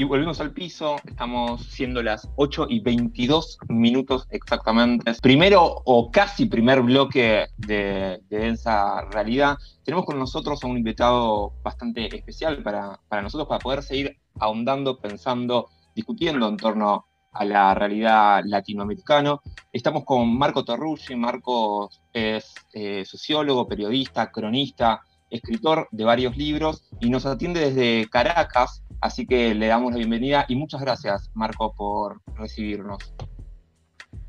[0.00, 5.12] Y volvemos al piso, estamos siendo las 8 y 22 minutos exactamente.
[5.20, 9.58] Primero o casi primer bloque de, Densa Realidad.
[9.84, 14.98] Tenemos con nosotros a un invitado bastante especial para, para nosotros, para poder seguir ahondando,
[14.98, 19.38] pensando, discutiendo en torno a la realidad latinoamericana.
[19.70, 21.14] Estamos con Marco Torrucci.
[21.14, 28.82] Marco es eh, sociólogo, periodista, cronista, escritor de varios libros y nos atiende desde Caracas,
[29.00, 32.98] Así que le damos la bienvenida y muchas gracias, Marco, por recibirnos.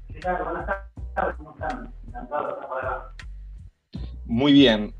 [0.07, 0.43] ¿Qué tal?
[0.43, 0.65] Buenas
[1.13, 1.93] tardes, ¿cómo están?
[2.07, 2.53] Encantado de.
[4.25, 4.95] Muy bien.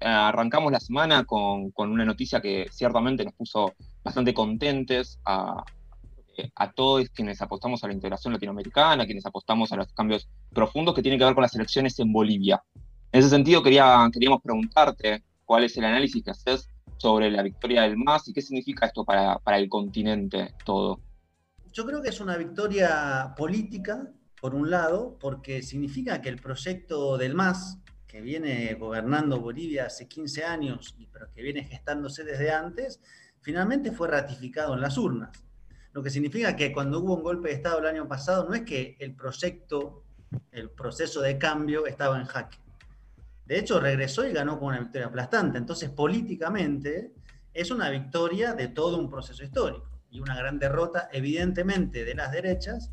[0.00, 5.64] Arrancamos la semana con, una noticia que ciertamente nos puso bastante contentes a,
[6.56, 11.00] a todos quienes apostamos a la integración latinoamericana, quienes apostamos a los cambios profundos que
[11.00, 12.62] tienen que ver con las elecciones en Bolivia.
[13.10, 16.68] En ese sentido, quería, queríamos preguntarte cuál es el análisis que haces
[17.04, 21.02] sobre la victoria del MAS y qué significa esto para, el continente todo.
[21.70, 27.18] Yo creo que es una victoria política, por un lado, porque significa que el proyecto
[27.18, 33.02] del MAS, que viene gobernando Bolivia hace 15 años, pero que viene gestándose desde antes,
[33.42, 35.44] finalmente fue ratificado en las urnas.
[35.92, 38.62] Lo que significa que cuando hubo un golpe de Estado el año pasado, no es
[38.62, 40.04] que el proyecto,
[40.52, 42.63] el proceso de cambio estaba en jaque.
[43.46, 45.58] De hecho, regresó y ganó con una victoria aplastante.
[45.58, 47.12] Entonces, políticamente,
[47.52, 52.32] es una victoria de todo un proceso histórico y una gran derrota, evidentemente, de las
[52.32, 52.90] derechas,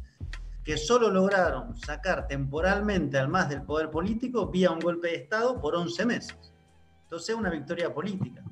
[0.64, 5.60] que solo lograron sacar temporalmente al más del poder político vía un golpe de Estado
[5.60, 6.54] por 11 meses.
[7.04, 8.44] Entonces, una victoria política.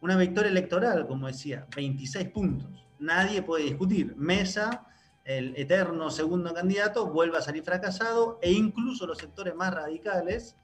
[0.00, 2.86] Una victoria electoral, como decía, 26 puntos.
[2.98, 4.14] Nadie puede discutir.
[4.16, 4.86] Mesa,
[5.24, 10.56] el eterno segundo candidato, vuelve a salir fracasado e incluso los sectores más radicales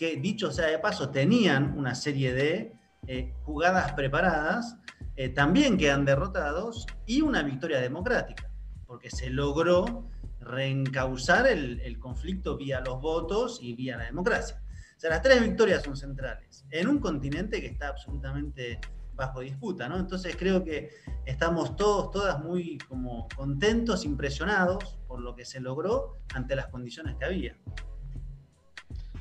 [0.00, 2.72] que dicho sea de paso, tenían una serie de
[3.06, 4.78] eh, jugadas preparadas,
[5.14, 8.50] eh, también quedan derrotados y una victoria democrática,
[8.86, 10.08] porque se logró
[10.40, 14.62] reencauzar el, el, conflicto vía los votos y vía la democracia.
[14.96, 18.80] O sea, las tres victorias son centrales en un continente que está absolutamente
[19.14, 19.98] bajo disputa, ¿no?
[19.98, 20.88] Entonces creo que
[21.26, 27.16] estamos todos, todas muy como contentos, impresionados por lo que se logró ante las condiciones
[27.18, 27.54] que había.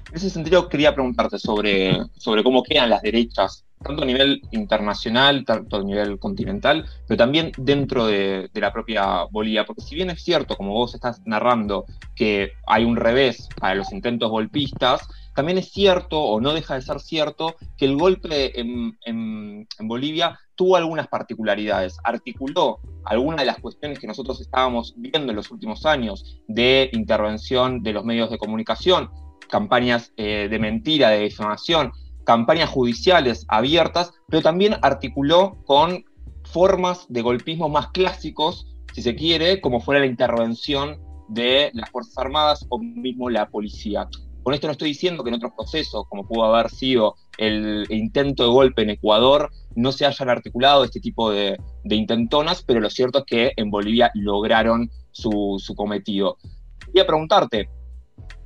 [0.10, 5.46] En ese sentido, quería preguntarte sobre, sobre cómo quedan las derechas, tanto a nivel internacional,
[5.46, 9.66] tanto a nivel continental, pero también dentro de, la propia Bolivia.
[9.66, 13.94] Porque si bien es cierto, como vos estás narrando, que hay un revés para los
[13.94, 18.98] intentos golpistas, también es cierto, o no deja de ser cierto, que el golpe en,
[19.06, 25.36] en, Bolivia tuvo algunas particularidades, articuló algunas de las cuestiones que nosotros estábamos viendo en
[25.36, 29.10] los últimos años de intervención de los medios de comunicación,
[29.50, 31.92] campañas eh, de mentira, de difamación,
[32.24, 36.06] campañas judiciales abiertas, pero también articuló con
[36.44, 42.18] formas de golpismo más clásicos, si se quiere, como fuera la intervención de las Fuerzas
[42.18, 44.08] Armadas o mismo la policía.
[44.44, 48.44] Con esto no estoy diciendo que en otros procesos, como pudo haber sido el intento
[48.44, 53.20] de golpe en Ecuador, no se hayan articulado este tipo de, intentonas, pero lo cierto
[53.20, 56.38] es que en Bolivia lograron su, su cometido.
[56.86, 57.70] Quería preguntarte,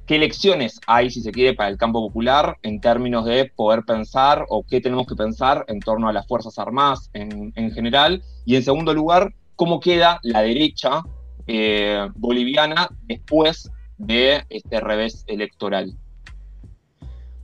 [0.06, 4.46] qué lecciones hay, si se quiere, para el campo popular en términos de poder pensar
[4.50, 8.24] o qué tenemos que pensar en torno a las Fuerzas Armadas en, general.
[8.46, 11.04] Y en segundo lugar, cómo queda la derecha
[11.48, 15.96] eh, boliviana después de este revés electoral.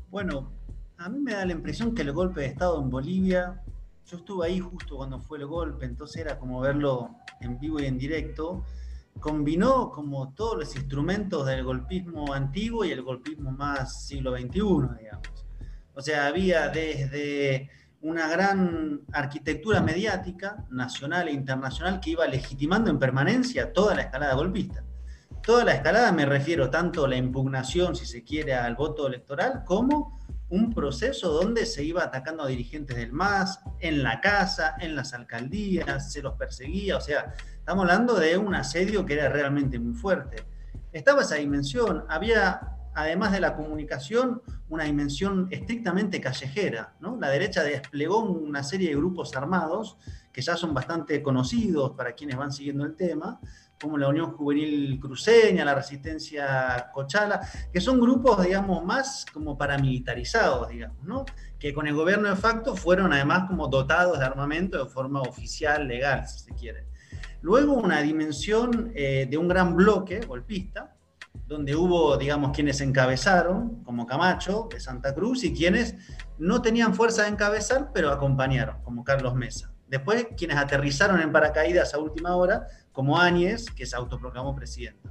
[0.10, 0.52] Bueno,
[0.98, 3.62] a mí me da la impresión que el golpe de Estado en Bolivia,
[4.06, 7.12] yo estuve ahí justo cuando fue el golpe, entonces era como verlo
[7.42, 8.64] en vivo y en directo
[9.20, 14.50] combinó como todos los instrumentos del golpismo antiguo y el golpismo más siglo XXI,
[15.00, 15.46] digamos.
[15.94, 17.70] O sea, había desde
[18.02, 24.36] una gran arquitectura mediática, nacional e internacional, que iba legitimando en permanencia toda la escalada
[24.36, 24.84] golpista.
[25.44, 29.64] Toda la escalada me refiero tanto a la impugnación, si se quiere, al voto electoral,
[29.66, 30.20] como
[30.50, 35.14] un proceso donde se iba atacando a dirigentes del MAS, en la casa, en las
[35.14, 37.34] alcaldías, se los perseguía, o sea,
[37.70, 40.44] estamos hablando de un asedio que era realmente muy fuerte.
[40.92, 42.62] Estaba esa dimensión, había,
[42.96, 47.16] además de la comunicación, una dimensión estrictamente callejera, ¿no?
[47.22, 50.00] La derecha desplegó una serie de grupos armados
[50.34, 53.40] que ya son bastante conocidos para quienes van siguiendo el tema,
[53.80, 57.40] como la Unión Juvenil Cruceña, la Resistencia Cochala,
[57.72, 61.24] que son grupos, digamos, más como paramilitarizados, digamos, ¿no?
[61.60, 65.88] Que con el gobierno de facto fueron además como dotados de armamento de forma oficial,
[65.88, 66.89] legal, si se quiere.
[67.42, 70.96] Luego una dimensión eh, de un gran bloque golpista,
[71.48, 75.96] donde hubo, digamos, quienes encabezaron, como Camacho, de Santa Cruz, y quienes
[76.38, 79.74] no tenían fuerza de encabezar, pero acompañaron, como Carlos Mesa.
[79.88, 85.10] Después, quienes aterrizaron en paracaídas a última hora, como Áñez, que se autoproclamó presidente.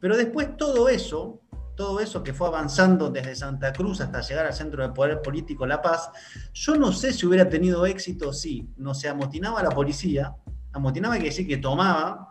[0.00, 1.42] Pero después todo eso,
[1.76, 5.66] todo eso que fue avanzando desde Santa Cruz hasta llegar al centro de poder político
[5.66, 6.10] La Paz,
[6.54, 10.34] yo no sé si hubiera tenido éxito si no se amotinaba la policía,
[10.72, 12.30] amotinaba quiere decir que tomaba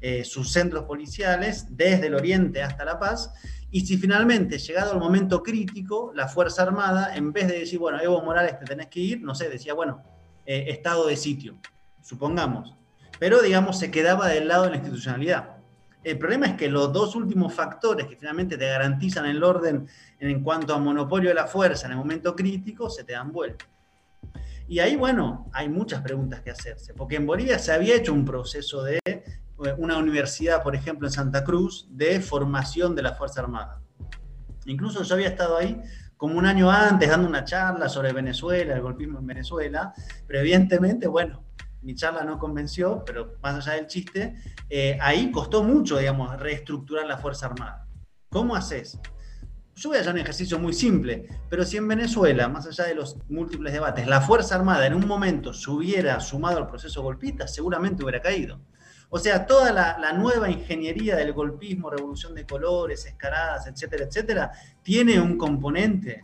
[0.00, 3.32] eh, sus centros policiales desde el oriente hasta La Paz,
[3.70, 8.00] y si finalmente, llegado el momento crítico, la Fuerza Armada, en vez de decir, bueno,
[8.00, 10.02] Evo Morales, te tenés que ir, no sé, decía, bueno,
[10.44, 11.56] eh, estado de sitio,
[12.02, 12.76] supongamos.
[13.20, 15.56] Pero, digamos, se quedaba del lado de la institucionalidad.
[16.02, 19.86] El problema es que los dos últimos factores que finalmente te garantizan el orden
[20.18, 23.66] en cuanto a monopolio de la fuerza en el momento crítico se te dan vuelta.
[24.70, 28.24] Y ahí, bueno, hay muchas preguntas que hacerse, porque en Bolivia se había hecho un
[28.24, 29.24] proceso de eh,
[29.78, 33.82] una universidad, por ejemplo, en Santa Cruz, de formación de la Fuerza Armada.
[34.66, 35.82] Incluso yo había estado ahí
[36.16, 39.92] como un año antes dando una charla sobre Venezuela, el golpismo en Venezuela,
[40.28, 41.42] pero evidentemente, bueno,
[41.82, 44.36] mi charla no convenció, pero más allá del chiste,
[44.68, 47.88] eh, ahí costó mucho, digamos, reestructurar la Fuerza Armada.
[48.28, 49.00] ¿Cómo haces?
[49.76, 52.94] Yo voy a hacer un ejercicio muy simple, pero si en Venezuela, más allá de
[52.94, 57.48] los múltiples debates, la Fuerza Armada en un momento se hubiera sumado al proceso golpista,
[57.48, 58.60] seguramente hubiera caído.
[59.12, 64.52] O sea, toda la, nueva ingeniería del golpismo, revolución de colores, escaradas, etcétera, etcétera,
[64.82, 66.20] tiene un componente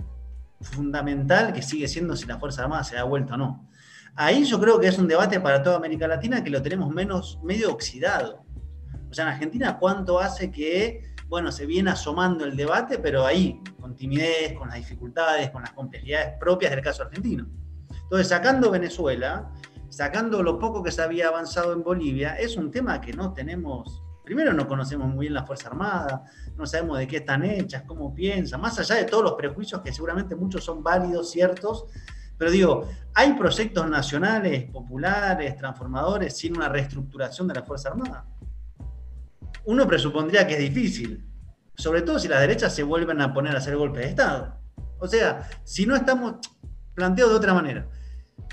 [0.61, 3.69] fundamental que sigue siendo si la Fuerza Armada se da vuelta o no.
[4.15, 7.41] Ahí yo creo que es un debate para toda América Latina que lo tenemos menos,
[7.43, 8.45] medio oxidado.
[9.11, 13.61] O sea, en Argentina, ¿cuánto hace que, bueno, se viene asomando el debate, pero ahí,
[13.81, 17.47] con timidez, con las dificultades, con las complejidades propias del caso argentino?
[18.03, 19.51] Entonces, sacando Venezuela,
[19.89, 24.03] sacando lo poco que se había avanzado en Bolivia, es un tema que no tenemos,
[24.25, 26.25] primero no conocemos muy bien la Fuerza Armada,
[26.57, 29.93] no sabemos de qué están hechas, cómo piensan, más allá de todos los prejuicios que
[29.93, 31.87] seguramente muchos son válidos, ciertos,
[32.39, 38.27] pero digo, hay proyectos nacionales, populares, transformadores, sin una reestructuración de la Fuerza Armada.
[39.67, 41.29] Uno presupondría que es difícil,
[41.77, 44.57] sobre todo si las derechas se vuelven a poner a hacer golpe de Estado.
[45.01, 46.37] O sea, si no estamos,
[46.95, 47.89] planteo de otra manera,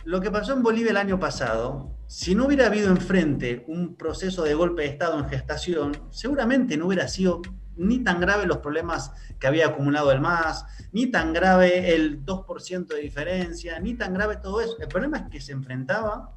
[0.06, 4.44] lo que pasó en Bolivia el año pasado, si no hubiera habido enfrente un proceso
[4.44, 7.44] de golpe de Estado en gestación, seguramente no hubiera sido
[7.76, 12.88] ni tan grave los problemas que había acumulado el MAS, ni tan grave el 2%
[12.88, 14.78] de diferencia, ni tan grave todo eso.
[14.80, 16.36] El problema es que se enfrentaba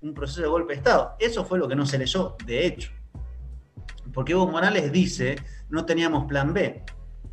[0.00, 1.16] un proceso de golpe de Estado.
[1.18, 2.92] Eso fue lo que no se leyó, de hecho.
[4.14, 5.36] Porque Evo Morales dice,
[5.68, 6.84] no teníamos plan B.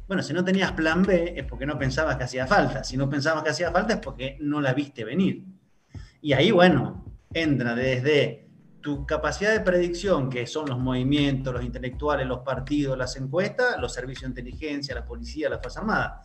[0.07, 2.83] Bueno, si no tenías plan B es porque no pensabas que hacía falta.
[2.83, 5.45] Si no pensabas que hacía falta es porque no la viste venir.
[6.21, 8.49] Y ahí, bueno, entra desde
[8.81, 13.93] tu capacidad de predicción, que son los movimientos, los intelectuales, los partidos, las encuestas, los
[13.93, 16.23] servicios de inteligencia, la policía, la Fuerza Armada.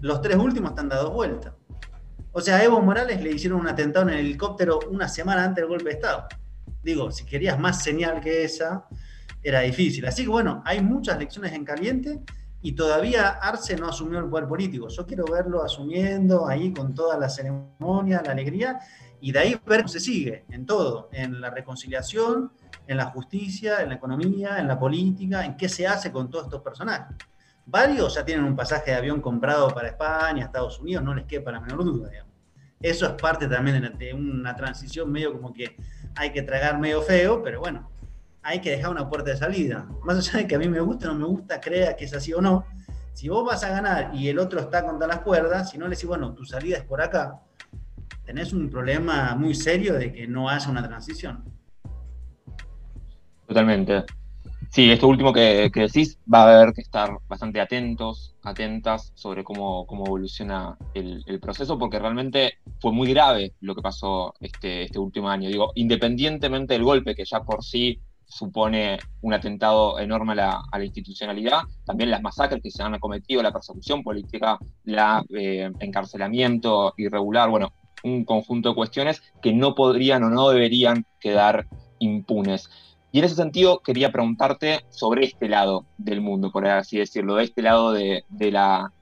[0.00, 1.54] Los tres últimos están dados vuelta.
[2.32, 5.62] O sea, a Evo Morales le hicieron un atentado en el helicóptero una semana antes
[5.62, 6.26] del golpe de Estado.
[6.82, 8.86] Digo, si querías más señal que esa,
[9.42, 10.06] era difícil.
[10.06, 12.20] Así que bueno, hay muchas lecciones en caliente
[12.62, 14.88] y todavía Arce no asumió el poder político.
[14.88, 18.78] Yo quiero verlo asumiendo ahí con toda la ceremonia, la alegría
[19.20, 22.52] y de ahí ver cómo se sigue en todo, en la reconciliación,
[22.86, 26.46] en la justicia, en la economía, en la política, en qué se hace con todos
[26.46, 27.16] estos personajes.
[27.66, 31.52] Varios ya tienen un pasaje de avión comprado para España, Estados Unidos, no les quepa
[31.52, 32.30] la menor duda, digamos.
[32.80, 35.76] Eso es parte también de una transición medio como que
[36.16, 37.90] hay que tragar medio feo, pero bueno,
[38.42, 39.86] hay que dejar una puerta de salida.
[40.04, 42.14] Más allá de que a mí me gusta o no me gusta, crea que es
[42.14, 42.64] así o no,
[43.12, 45.94] si vos vas a ganar y el otro está contra las cuerdas, si no le
[45.94, 47.40] decís, bueno, tu salida es por acá,
[48.24, 51.44] tenés un problema muy serio de que no haya una transición.
[53.46, 54.04] Totalmente.
[54.70, 59.84] Sí, esto último que, decís, va a haber que estar bastante atentos, atentas sobre cómo,
[59.84, 65.28] cómo evoluciona el, proceso, porque realmente fue muy grave lo que pasó este, este último
[65.28, 65.48] año.
[65.48, 71.62] Digo, independientemente del golpe, que ya por sí supone un atentado enorme a la, institucionalidad,
[71.84, 77.72] también las masacres que se han cometido, la persecución política, la eh, encarcelamiento irregular, bueno,
[78.04, 81.66] un conjunto de cuestiones que no podrían o no deberían quedar
[81.98, 82.70] impunes.
[83.12, 87.44] Y en ese sentido quería preguntarte sobre este lado del mundo, por así decirlo, de
[87.44, 88.92] este lado de, la,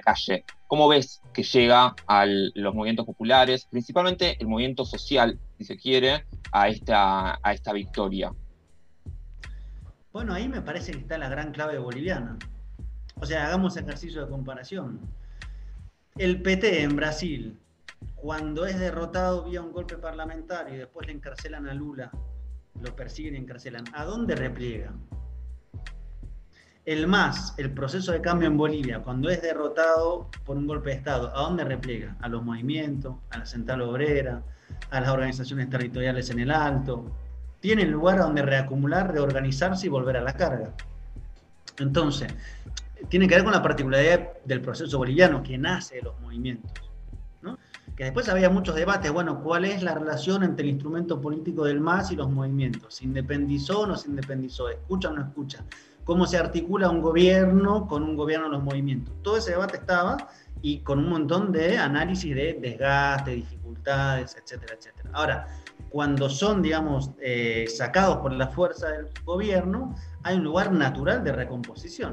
[0.00, 0.44] calle.
[0.68, 6.24] ¿Cómo ves que llega a los movimientos populares, principalmente el movimiento social, si se quiere,
[6.52, 8.32] a esta victoria?
[10.16, 12.38] Bueno, ahí me parece que está la gran clave boliviana.
[13.20, 14.98] O sea, hagamos ejercicio de comparación.
[16.16, 17.60] El PT en Brasil
[18.14, 22.10] cuando es derrotado vía un golpe parlamentario y después le encarcelan a Lula,
[22.80, 24.94] lo persiguen y encarcelan, ¿a dónde repliega?
[26.86, 30.96] el MAS, el proceso de cambio en Bolivia, cuando es derrotado por un golpe de
[30.96, 32.16] Estado, ¿a dónde replega?
[32.22, 34.42] A los movimientos, a la central obrera,
[34.88, 37.04] a las organizaciones territoriales en el alto.
[37.66, 40.72] Tiene lugar donde reacumular, reorganizarse y volver a la carga.
[41.80, 42.32] Entonces,
[43.08, 46.70] tiene que ver con la particularidad del proceso boliviano que nace de los movimientos.
[47.96, 51.80] Que después había muchos debates, bueno, ¿cuál es la relación entre el instrumento político del
[51.80, 52.94] MAS y los movimientos?
[52.94, 54.68] ¿Se independizó o no se independizó?
[54.68, 55.64] ¿Escucha o no escucha?
[56.04, 59.12] ¿Cómo se articula un gobierno con un gobierno de los movimientos?
[59.22, 60.18] Todo ese debate estaba
[60.62, 65.10] y con un montón de análisis de desgaste, dificultades, etcétera, etcétera.
[65.12, 65.48] Ahora,
[65.90, 71.32] cuando son, digamos, eh, sacados por la fuerza del gobierno, hay un lugar natural de
[71.32, 72.12] recomposición.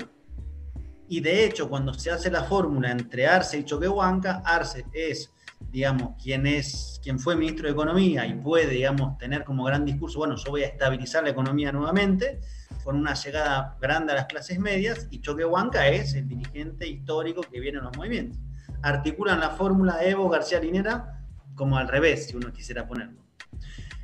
[1.07, 5.33] Y de hecho, cuando se hace la fórmula entre Arce y Choquehuanca, Arce es,
[5.71, 10.19] digamos, quien, es, quien fue ministro de Economía y puede, digamos, tener como gran discurso,
[10.19, 12.39] bueno, yo voy a estabilizar la economía nuevamente,
[12.83, 17.59] con una llegada grande a las clases medias, y Choquehuanca es el dirigente histórico que
[17.59, 18.39] viene en los movimientos.
[18.81, 21.19] Articulan la fórmula Evo García Linera
[21.55, 23.22] como al revés, si uno quisiera ponerlo.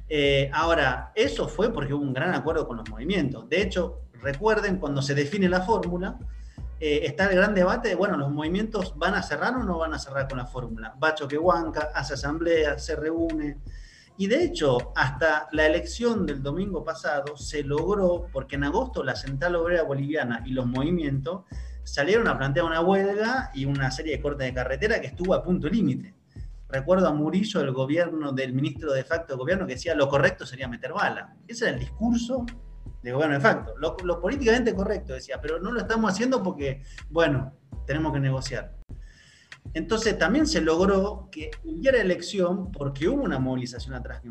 [0.10, 3.48] Eh, ahora, eso fue porque hubo un gran acuerdo con los movimientos.
[3.48, 6.18] De hecho, recuerden, cuando se define la fórmula,
[6.80, 9.94] eh, está el gran debate de, bueno, los movimientos van a cerrar o no van
[9.94, 10.96] a cerrar con la fórmula.
[11.02, 13.60] Va Choquehuanca, hace asamblea, se reúne.
[14.18, 19.16] Y de hecho, hasta la elección del domingo pasado se logró, porque en agosto la
[19.16, 21.44] Central Obrera Boliviana y los movimientos
[21.84, 25.44] salieron a plantear una huelga y una serie de cortes de carretera que estuvo a
[25.44, 26.19] punto límite.
[26.70, 30.46] Recuerdo a Murillo, el gobierno del ministro de facto de gobierno, que decía lo correcto
[30.46, 31.36] sería meter bala.
[31.48, 32.46] Ese era el discurso
[33.02, 33.74] de gobierno de facto.
[33.78, 37.54] Lo, políticamente correcto, decía, pero no lo estamos haciendo porque, bueno,
[37.88, 38.78] tenemos que negociar.
[39.74, 44.22] Entonces también se logró que hubiera elección porque hubo una movilización atrás.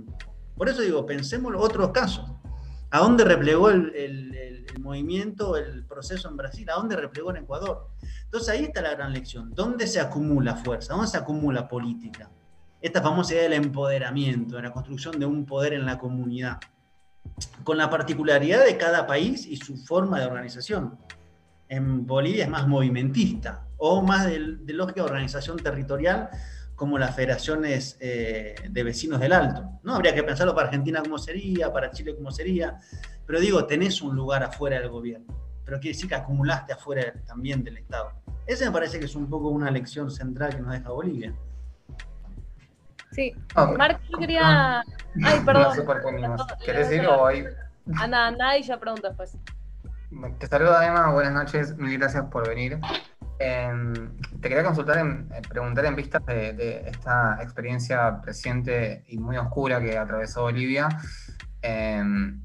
[0.56, 2.30] Por eso digo, pensemos en otros casos.
[2.90, 6.68] ¿A dónde replegó el, movimiento, el proceso en Brasil?
[6.70, 7.88] ¿A dónde replegó en Ecuador?
[8.24, 9.52] Entonces ahí está la gran lección.
[9.54, 10.94] ¿Dónde se acumula fuerza?
[10.94, 12.30] ¿Dónde se acumula política?
[12.80, 16.58] Esta famosa idea del empoderamiento, de la construcción de un poder en la comunidad,
[17.64, 20.98] con la particularidad de cada país y su forma de organización.
[21.68, 24.38] En Bolivia es más movimentista, o más de,
[24.72, 26.28] lógica de organización territorial
[26.78, 29.80] como las federaciones eh, de vecinos del Alto.
[29.82, 29.96] ¿no?
[29.96, 32.78] Habría que pensarlo para Argentina cómo sería, para Chile cómo sería,
[33.26, 35.26] pero digo, tenés un lugar afuera del gobierno,
[35.64, 38.12] pero quiere decir que acumulaste afuera también del Estado.
[38.46, 41.34] Ese me parece que es un poco una lección central que nos deja Bolivia.
[43.10, 44.78] Sí, oh, Marco, yo quería...
[44.80, 45.76] Ay, perdón.
[46.64, 47.44] ¿Querés ir o hoy?
[47.96, 49.36] Anda, anda y ya pregunto después.
[50.38, 52.78] Te saludo, Emma, buenas noches, mil gracias por venir.
[53.38, 59.80] Em, te quería consultar, eh, preguntar en vista de, esta experiencia reciente y muy oscura
[59.80, 60.88] que atravesó Bolivia,
[61.62, 62.42] em,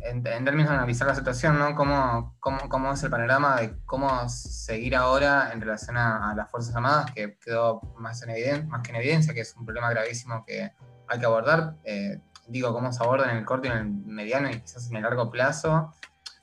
[0.00, 1.74] en, términos de analizar la situación, ¿no?
[1.74, 7.10] ¿Cómo, cómo, es el panorama de cómo seguir ahora en relación a, las Fuerzas Armadas,
[7.12, 10.72] que quedó más, en más que en evidencia, que es un problema gravísimo que
[11.08, 11.74] hay que abordar?
[11.84, 14.96] Eh, digo, cómo se aborda en el corto y en el mediano y quizás en
[14.96, 15.92] el largo plazo.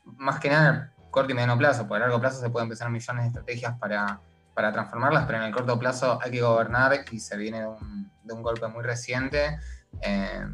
[0.04, 3.24] Más que nada corto y mediano plazo, porque a largo plazo se pueden empezar millones
[3.24, 4.20] de estrategias para,
[4.54, 8.12] para transformarlas, pero en el corto plazo hay que gobernar y se viene de un,
[8.22, 9.58] de un golpe muy reciente.
[10.02, 10.46] Eh,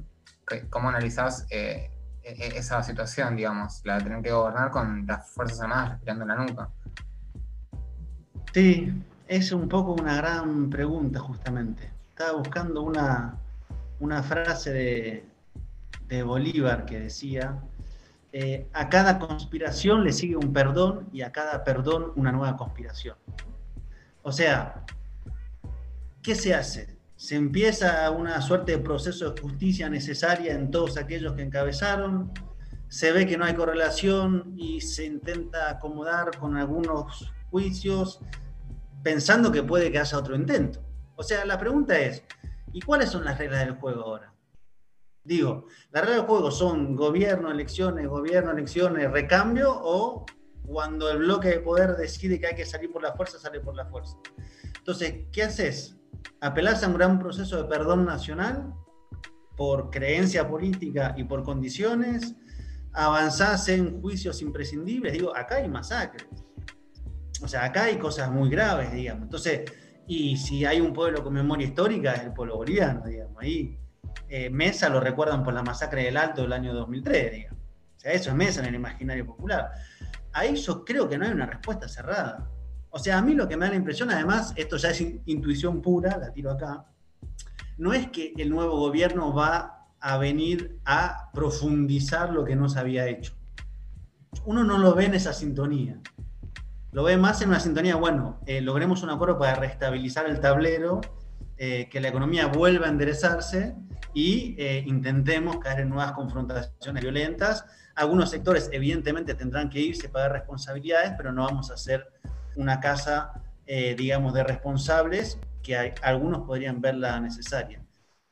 [0.70, 1.90] ¿Cómo analizás eh,
[2.22, 6.24] e, e, esa situación, digamos, la de tener que gobernar con las Fuerzas Armadas respirando
[6.24, 6.70] en la nuca?
[8.54, 11.90] Sí, es un poco una gran pregunta justamente.
[12.10, 13.36] Estaba buscando una,
[14.00, 15.26] una frase de,
[16.08, 17.60] de Bolívar que decía,
[18.34, 23.18] eh, a cada conspiración le sigue un perdón y a cada perdón una nueva conspiración.
[24.24, 24.86] O sea,
[26.22, 26.98] ¿qué se hace?
[27.16, 32.32] Se empieza una suerte de proceso de justicia necesaria en todos aquellos que encabezaron,
[32.88, 38.20] se ve que no hay correlación y se intenta acomodar con algunos juicios
[39.04, 40.82] pensando que puede que haya otro intento.
[41.16, 42.24] O sea, la pregunta es,
[42.74, 44.31] ¿y cuáles son las reglas del juego ahora?
[45.24, 50.26] Digo, las reglas del juego son gobierno, elecciones, gobierno, elecciones, recambio o
[50.66, 53.76] cuando el bloque de poder decide que hay que salir por la fuerza, sale por
[53.76, 54.18] la fuerza.
[54.78, 55.98] Entonces, ¿qué haces?
[56.40, 58.74] ¿Apelás a un gran proceso de perdón nacional
[59.56, 62.36] por creencia política y por condiciones?
[62.94, 65.14] ¿Avanzás en juicios imprescindibles?
[65.14, 66.28] Digo, acá hay masacres.
[67.44, 69.24] O sea, acá hay cosas muy graves, digamos.
[69.24, 69.72] Entonces,
[70.08, 73.38] y si hay un pueblo con memoria histórica, es el pueblo boliviano, digamos.
[73.40, 73.81] Ahí
[74.34, 77.60] eh, Mesa lo recuerdan por la masacre del Alto del año 2003, digamos.
[78.02, 79.72] Eso es Mesa en el imaginario popular.
[80.32, 82.50] Ahí yo creo que no hay una respuesta cerrada.
[82.92, 85.82] O sea, a mí lo que me da la impresión, además, esto ya es intuición
[85.82, 86.86] pura, la tiro acá,
[87.78, 92.80] no es que el nuevo gobierno va a venir a profundizar lo que no se
[92.80, 93.34] había hecho.
[94.46, 96.00] uno no lo ve en esa sintonía.
[96.94, 101.02] Lo ve más en una sintonía, bueno, eh, logremos un acuerdo para restabilizar el tablero,
[101.58, 103.76] eh, que la economía vuelva a enderezarse
[104.14, 107.66] y eh, intentemos caer en nuevas confrontaciones violentas.
[107.96, 112.08] Algunos sectores evidentemente tendrán que irse pagar responsabilidades, pero no vamos a hacer
[112.56, 113.34] una casa,
[113.66, 117.82] digamos, de responsables que algunos podrían verla necesaria.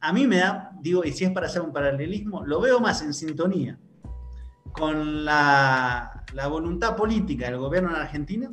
[0.02, 3.02] A mí me da, digo, y si es para hacer un paralelismo, lo veo más
[3.02, 3.78] en sintonía
[4.72, 8.52] con la, voluntad política del gobierno en Argentina,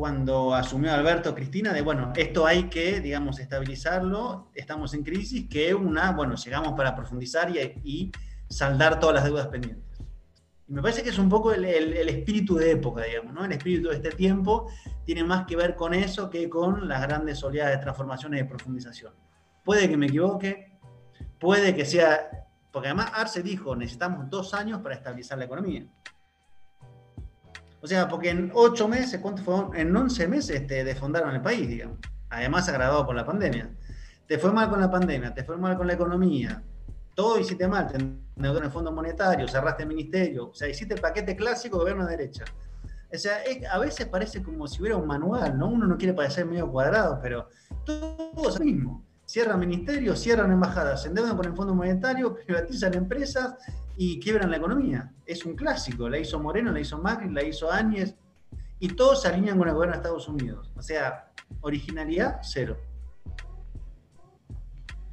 [0.00, 5.74] cuando asumió Alberto Cristina, de bueno, esto hay que, digamos, estabilizarlo, estamos en crisis, que
[5.74, 8.10] una, bueno, llegamos para profundizar y,
[8.48, 9.84] saldar todas las deudas pendientes.
[10.66, 13.44] Y me parece que es un poco el, el, espíritu de época, digamos, ¿no?
[13.44, 14.72] El espíritu de este tiempo
[15.04, 18.48] tiene más que ver con eso que con las grandes oleadas de transformaciones y de
[18.48, 19.12] profundización.
[19.62, 20.78] Puede que me equivoque,
[21.38, 25.84] puede que sea porque además Arce dijo, necesitamos dos años para estabilizar la economía.
[27.82, 29.80] O sea, porque en ocho meses, ¿cuánto fue?
[29.80, 31.98] En once meses te desfondaron el país, digamos.
[32.28, 33.70] Además agravado por la pandemia.
[34.26, 36.62] Te fue mal con la pandemia, te fue mal con la economía,
[37.16, 41.00] todo hiciste mal, te endeudaron el Fondo Monetario, cerraste el ministerio, o sea, hiciste el
[41.00, 42.44] paquete clásico gobierno de derecha.
[43.12, 43.38] O sea,
[43.72, 45.68] a veces parece como si hubiera un manual, ¿no?
[45.68, 47.48] Uno no quiere parecer medio cuadrado, pero
[47.84, 52.94] todo es lo mismo cierran ministerios, cierran embajadas, se endeudan con el Fondo Monetario, privatizan
[52.94, 53.54] empresas
[53.96, 55.12] y quiebran la economía.
[55.24, 58.16] Es un clásico, la hizo Moreno, la hizo Macri, la hizo Áñez,
[58.80, 60.72] y todos se alinean con el gobierno de Estados Unidos.
[60.76, 62.76] O sea, originalidad cero.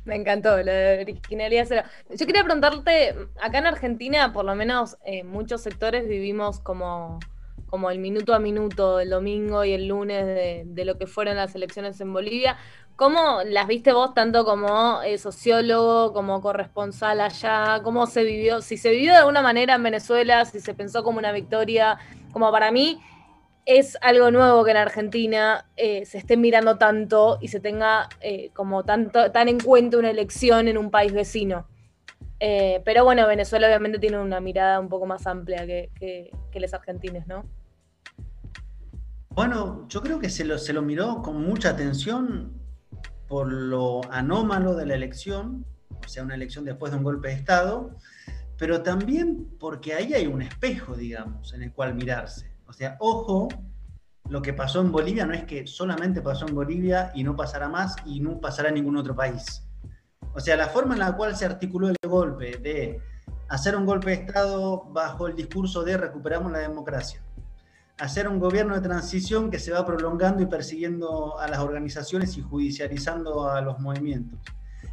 [0.03, 1.83] Me encantó, la originalidad cero.
[2.09, 7.19] Yo quería preguntarte, acá en Argentina, por lo menos en muchos sectores vivimos como,
[7.67, 11.53] como el minuto a minuto, el domingo y el lunes de, lo que fueron las
[11.53, 12.57] elecciones en Bolivia.
[12.95, 17.81] ¿Cómo las viste vos tanto como eh, sociólogo, como corresponsal allá?
[17.83, 18.61] ¿Cómo se vivió?
[18.61, 21.99] Si se vivió de alguna manera en Venezuela, si se pensó como una victoria,
[22.31, 22.99] como para mí
[23.65, 28.49] es algo nuevo que en Argentina eh, se esté mirando tanto y se tenga eh,
[28.53, 31.67] como tanto, tan en cuenta una elección en un país vecino.
[32.39, 37.27] pero bueno, Venezuela obviamente tiene una mirada un poco más amplia que, que, los argentinos,
[37.27, 37.43] ¿no?
[39.37, 42.53] Bueno, yo creo que se lo, se lo miró con mucha atención
[43.27, 45.63] por lo anómalo de la elección,
[46.03, 47.91] o sea, una elección después de un golpe de Estado,
[48.57, 52.51] pero también porque ahí hay un espejo, digamos, en el cual mirarse.
[52.65, 53.47] O sea, ojo,
[54.27, 57.69] lo que pasó en Bolivia no es que solamente pasó en Bolivia y no pasará
[57.69, 59.63] más y no pasará en ningún otro país.
[60.33, 62.99] O sea, la forma en la cual se articuló el golpe de
[63.49, 67.21] hacer un golpe de Estado bajo el discurso de recuperamos la democracia,
[67.99, 72.41] hacer un gobierno de transición que se va prolongando y persiguiendo a las organizaciones y
[72.41, 74.39] judicializando a los movimientos.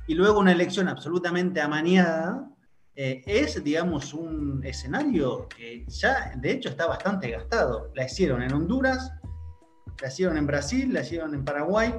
[0.06, 2.48] Y luego una elección absolutamente amañada,
[2.96, 7.90] eh, es, digamos, un escenario que ya, de hecho, está bastante gastado.
[7.94, 9.12] La hicieron en Honduras,
[10.00, 11.94] la hicieron en Brasil, la hicieron en Paraguay,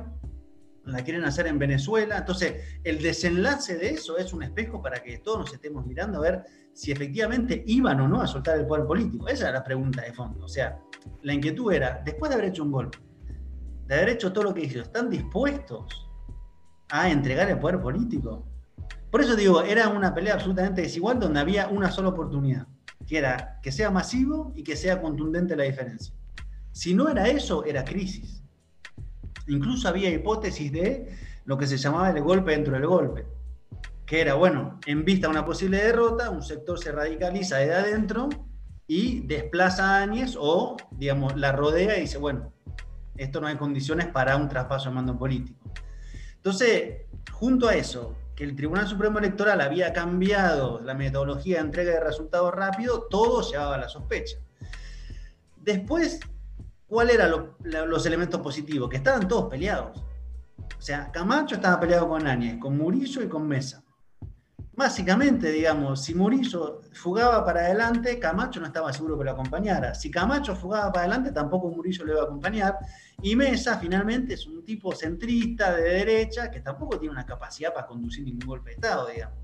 [0.86, 2.18] la quieren hacer en Venezuela.
[2.20, 6.22] Entonces, el desenlace de eso es un espejo para que todos nos estemos mirando a
[6.22, 6.44] ver
[6.74, 9.28] si efectivamente iban o no a soltar el poder político.
[9.28, 10.46] Esa es la pregunta de fondo.
[10.46, 10.80] O sea,
[11.24, 12.98] la inquietud era, después de haber hecho un golpe,
[13.88, 16.10] de haber hecho todo lo que hizo, ¿están dispuestos
[16.90, 18.46] a entregar el poder político?
[19.10, 22.68] Por eso digo, era una pelea absolutamente desigual donde había una sola oportunidad,
[23.08, 26.14] que era que sea masivo y que sea contundente la diferencia.
[26.72, 28.44] Si no era eso, era crisis.
[29.48, 33.26] Incluso había hipótesis de lo que se llamaba el golpe dentro del golpe,
[34.06, 38.30] que era, bueno, en vista de una posible derrota, un sector se radicaliza de adentro
[38.88, 42.52] y desplaza a Áñez o, digamos, la rodea y dice, bueno,
[43.18, 45.72] esto no hay condiciones para un traspaso de mando político.
[46.36, 51.92] Entonces, junto a eso, que el Tribunal Supremo Electoral había cambiado la metodología de entrega
[51.94, 54.38] de resultados rápido, todo llevaba a la sospecha.
[55.58, 56.20] Después,
[56.96, 57.52] ¿cuáles eran
[57.90, 58.90] los elementos positivos?
[58.90, 60.00] Que estaban todos peleados.
[60.00, 63.84] O sea, Camacho estaba peleado con Áñez, con Murillo y con Mesa.
[64.72, 69.94] Básicamente, digamos, si Murillo fugaba para adelante, Camacho no estaba seguro que lo acompañara.
[69.94, 72.78] Si Camacho fugaba para adelante, tampoco Murillo lo iba a acompañar.
[73.22, 77.88] Y Mesa finalmente es un tipo centrista de derecha que tampoco tiene una capacidad para
[77.88, 79.38] conducir ningún golpe de Estado, digamos.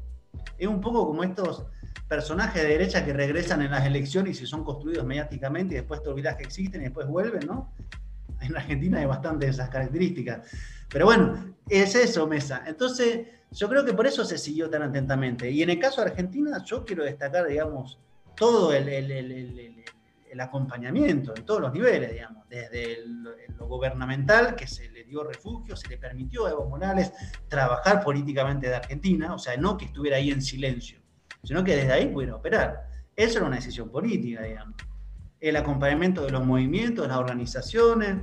[0.58, 1.66] Es un poco como estos
[2.08, 6.10] personajes de derecha que regresan en las elecciones y son construidos mediáticamente y después te
[6.10, 7.74] olvidas que existen y después vuelven, ¿no?
[8.42, 10.50] En Argentina hay bastante de esas características.
[10.90, 12.64] Pero bueno, es eso, Mesa.
[12.66, 15.52] Entonces, yo creo que por eso se siguió tan atentamente.
[15.52, 18.00] Y en el caso de Argentina, yo quiero destacar, digamos,
[18.36, 19.84] todo el,
[20.40, 25.90] acompañamiento en todos los niveles, digamos, desde lo gubernamental, que se le dio refugio, se
[25.90, 27.12] le permitió a Evo Morales
[27.48, 31.01] trabajar políticamente de Argentina, o sea, no que estuviera ahí en silencio,
[31.44, 32.88] sino que desde ahí pudiera operar.
[33.16, 34.76] Eso era una decisión política, digamos.
[35.40, 38.18] El acompañamiento de los movimientos, de las organizaciones.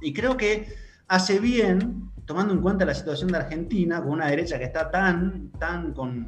[0.00, 0.74] Y creo que
[1.08, 5.50] hace bien, tomando en cuenta la situación de Argentina, con una derecha que está tan,
[5.52, 6.26] tan con,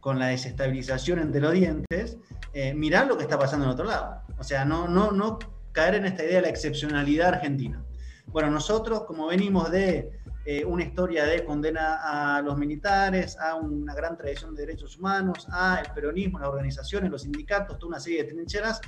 [0.00, 2.18] con la desestabilización entre los dientes,
[2.52, 4.22] eh, mirar lo que está pasando en otro lado.
[4.38, 5.38] O sea, no, no, no
[5.72, 7.82] caer en esta idea de la excepcionalidad argentina.
[8.26, 13.94] Bueno, nosotros, como venimos de eh, una historia de condena a los militares, a una
[13.94, 18.24] gran tradición de derechos humanos, a el peronismo, las organizaciones, los sindicatos, toda una serie
[18.24, 18.80] de trincheras,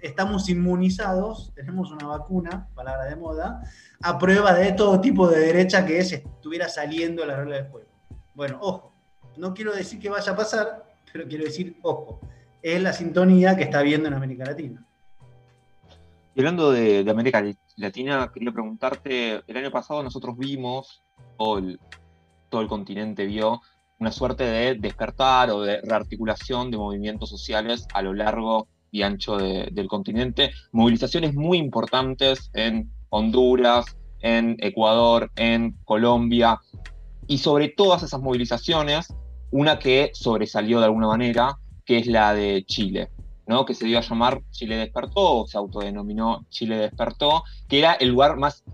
[0.00, 3.62] estamos inmunizados, tenemos una vacuna, palabra de moda,
[4.00, 7.88] a prueba de todo tipo de derecha que estuviera saliendo de la regla del juego.
[8.34, 8.94] Bueno, ojo,
[9.36, 12.20] no quiero decir que vaya a pasar, pero quiero decir, ojo,
[12.62, 14.86] es la sintonía que está habiendo en América Latina.
[16.34, 17.42] Y hablando de, América
[17.76, 21.02] Latina, quería preguntarte, el año pasado nosotros vimos,
[21.38, 21.80] todo el,
[22.48, 23.60] todo el continente vio,
[23.98, 29.38] una suerte de despertar o de rearticulación de movimientos sociales a lo largo y ancho
[29.38, 33.86] del continente, movilizaciones muy importantes en Honduras,
[34.20, 36.60] en Ecuador, en Colombia,
[37.26, 39.08] y sobre todas esas movilizaciones
[39.50, 43.10] una que sobresalió de alguna manera, que es la de Chile,
[43.66, 48.08] que se dio a llamar Chile Despertó, o se autodenominó Chile Despertó, que era el
[48.08, 48.64] lugar más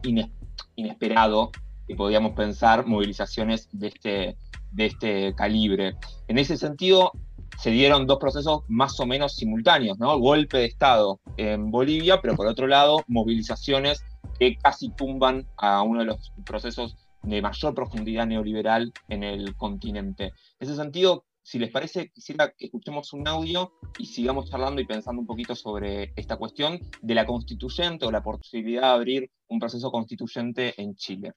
[0.76, 1.50] inesperado
[1.86, 4.36] que podíamos pensar movilizaciones de este,
[4.72, 5.96] de este calibre.
[6.28, 7.12] En ese sentido,
[7.58, 10.16] se dieron dos procesos más o menos simultáneos, ¿no?
[10.18, 14.04] Golpe de Estado en Bolivia, pero por otro lado, movilizaciones
[14.38, 20.26] que casi tumban a uno de los procesos de mayor profundidad neoliberal en el continente.
[20.60, 24.86] En ese sentido, si les parece, quisiera que escuchemos un audio y sigamos charlando y
[24.86, 29.58] pensando un poquito sobre esta cuestión de la constituyente o la posibilidad de abrir un
[29.58, 31.32] proceso constituyente en Chile.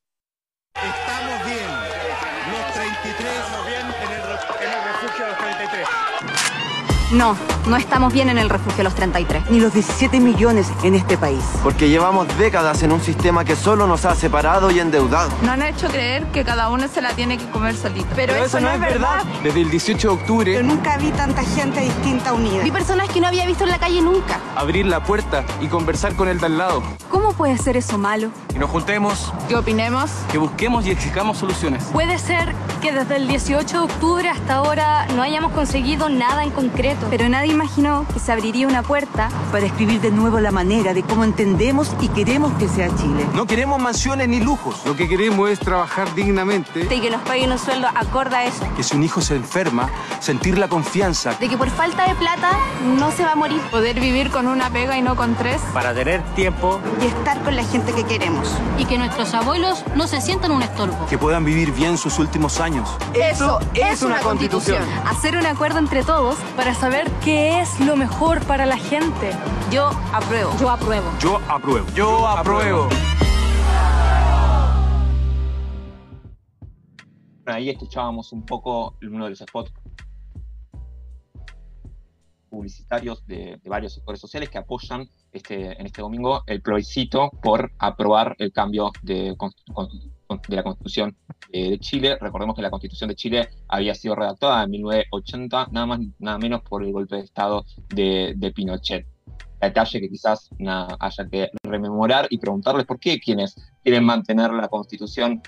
[0.73, 1.65] Estamos bien,
[2.51, 4.21] los 33, estamos bien en el,
[4.59, 6.70] en el refugio de los 33.
[7.11, 7.35] No,
[7.67, 9.49] no estamos bien en el refugio Los 33.
[9.49, 11.43] Ni los 17 millones en este país.
[11.61, 15.29] Porque llevamos décadas en un sistema que solo nos ha separado y endeudado.
[15.41, 18.07] No han hecho creer que cada uno se la tiene que comer solito.
[18.15, 19.23] Pero, eso, no es verdad.
[19.43, 20.53] Desde el 18 de octubre...
[20.53, 22.63] Yo nunca vi tanta gente distinta unida.
[22.63, 24.39] Vi personas que no había visto en la calle nunca.
[24.55, 26.81] Abrir la puerta y conversar con el de al lado.
[27.09, 28.29] ¿Cómo puede ser eso malo?
[28.53, 29.33] Que nos juntemos.
[29.49, 30.11] Que opinemos.
[30.31, 31.83] Que busquemos y exijamos soluciones.
[31.91, 36.51] Puede ser que desde el 18 de octubre hasta ahora no hayamos conseguido nada en
[36.51, 40.93] concreto pero nadie imaginó que se abriría una puerta para escribir de nuevo la manera
[40.93, 43.25] de cómo entendemos y queremos que sea Chile.
[43.33, 44.81] No queremos mansiones ni lujos.
[44.85, 46.87] Lo que queremos es trabajar dignamente.
[46.89, 48.65] Y que nos paguen un sueldo acorde a eso.
[48.75, 51.33] Que si un hijo se enferma, sentir la confianza.
[51.35, 52.51] De que por falta de plata
[52.97, 53.61] no se va a morir.
[53.71, 55.61] Poder vivir con una pega y no con tres.
[55.73, 56.79] Para tener tiempo.
[57.01, 58.47] Y estar con la gente que queremos.
[58.77, 61.07] Y que nuestros abuelos no se sientan un estorbo.
[61.07, 62.89] Que puedan vivir bien sus últimos años.
[63.13, 64.83] Eso, es, una, constitución.
[65.05, 69.31] Hacer un acuerdo entre todos para saber ver qué es lo mejor para la gente.
[69.71, 70.51] Yo apruebo.
[70.59, 71.09] Yo apruebo.
[71.19, 71.87] Yo apruebo.
[71.95, 72.89] Yo apruebo.
[77.45, 79.71] Ahí escuchábamos un poco uno de los spots
[82.49, 88.35] publicitarios de, varios sectores sociales que apoyan este, en este domingo el plebiscito por aprobar
[88.39, 89.35] el cambio de,
[90.47, 91.15] de la Constitución
[91.51, 92.17] de Chile.
[92.19, 96.61] Recordemos que la Constitución de Chile había sido redactada en 1980, nada más, nada menos
[96.61, 99.05] por el golpe de Estado de, de Pinochet.
[99.61, 100.49] Detalle que quizás
[100.99, 105.41] haya que rememorar y preguntarles por qué quienes quieren mantener la Constitución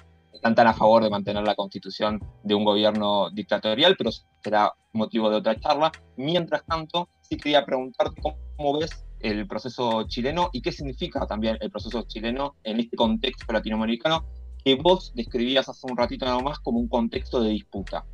[0.43, 4.11] están tan a favor de mantener la constitución de un gobierno dictatorial, pero
[4.43, 5.89] será motivo de otra charla.
[6.17, 11.71] Mientras tanto, sí quería preguntarte cómo ves el proceso chileno y qué significa también el
[11.71, 14.25] proceso chileno en este contexto latinoamericano
[14.63, 18.05] que vos describías hace un ratito nada más como un contexto de disputa.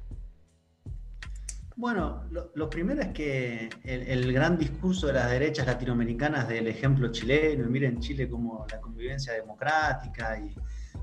[1.79, 7.65] Bueno, lo, primero es que el, gran discurso de las derechas latinoamericanas del ejemplo chileno,
[7.65, 10.53] y miren Chile como la convivencia democrática y,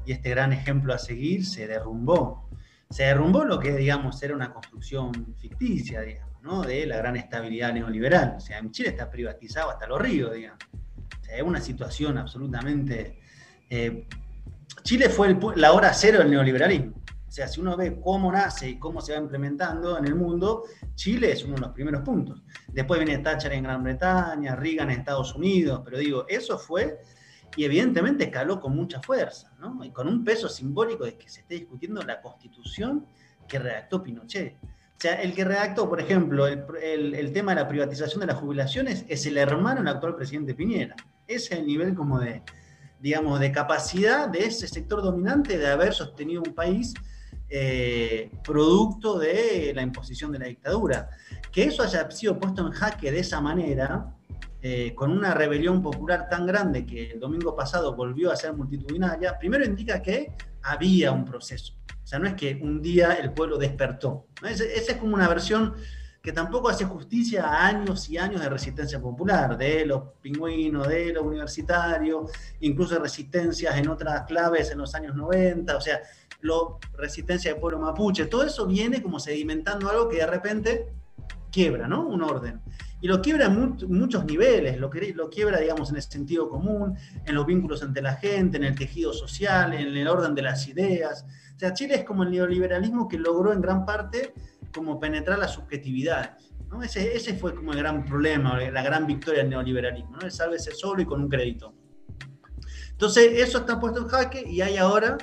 [0.06, 2.45] este gran ejemplo a seguir, se derrumbó.
[2.90, 6.62] Se derrumbó lo que, digamos, era una construcción ficticia, digamos, ¿no?
[6.62, 8.34] De la gran estabilidad neoliberal.
[8.36, 10.58] O sea, en Chile está privatizado hasta los ríos, digamos.
[11.28, 13.18] Es una situación absolutamente
[13.68, 14.06] eh,
[14.82, 16.94] Chile fue la hora cero del neoliberalismo.
[17.28, 20.64] O sea, si uno ve cómo nace y cómo se va implementando en el mundo,
[20.94, 22.42] Chile es uno de los primeros puntos.
[22.68, 26.98] Después viene Thatcher en Gran Bretaña, Reagan en Estados Unidos, pero digo, eso fue
[27.56, 29.82] y evidentemente escaló con mucha fuerza, ¿no?
[29.82, 33.06] Y con un peso simbólico de que se esté discutiendo la constitución
[33.48, 34.56] que redactó Pinochet.
[34.62, 39.04] O sea, el que redactó, por ejemplo, el, tema de la privatización de las jubilaciones
[39.08, 40.94] es el hermano del actual presidente Piñera.
[41.26, 42.42] Ese es el nivel como de,
[43.00, 46.94] digamos, de capacidad de ese sector dominante de haber sostenido un país
[47.48, 51.10] eh, producto de la imposición de la dictadura.
[51.52, 54.14] Que eso haya sido puesto en jaque de esa manera,
[54.62, 59.38] eh, con una rebelión popular tan grande que el domingo pasado volvió a ser multitudinaria,
[59.38, 61.74] primero indica que había un proceso.
[62.02, 64.26] O sea, no es que un día el pueblo despertó.
[64.42, 65.74] Esa es como una versión
[66.26, 71.12] que tampoco hace justicia a años y años de resistencia popular, de los pingüinos, de
[71.12, 76.00] los universitarios, incluso resistencias en otras claves en los años 90, o sea,
[76.40, 80.88] lo, resistencia del pueblo mapuche, todo eso viene como sedimentando algo que de repente
[81.56, 82.06] quiebra, ¿no?
[82.06, 82.60] Un orden.
[83.00, 87.34] Y lo quiebra en muchos niveles, lo, lo quiebra, digamos, en el sentido común, en
[87.34, 91.24] los vínculos entre la gente, en el tejido social, en el orden de las ideas.
[91.54, 94.34] O sea, Chile es como el neoliberalismo que logró en gran parte
[94.74, 96.52] como penetrar las subjetividades.
[96.82, 100.26] Ese, ese, fue como el gran problema, la gran victoria del neoliberalismo, ¿no?
[100.26, 101.72] el sálvese solo y con un crédito.
[102.90, 105.16] Entonces, eso está puesto en jaque y hay ahora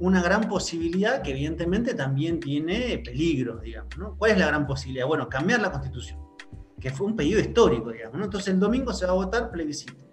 [0.00, 3.94] una gran posibilidad que evidentemente también tiene peligros, digamos.
[4.16, 5.06] ¿Cuál es la gran posibilidad?
[5.06, 6.18] Bueno, cambiar la constitución,
[6.80, 8.20] que fue un pedido histórico, digamos.
[8.22, 10.06] Entonces, el domingo se va a votar plebiscito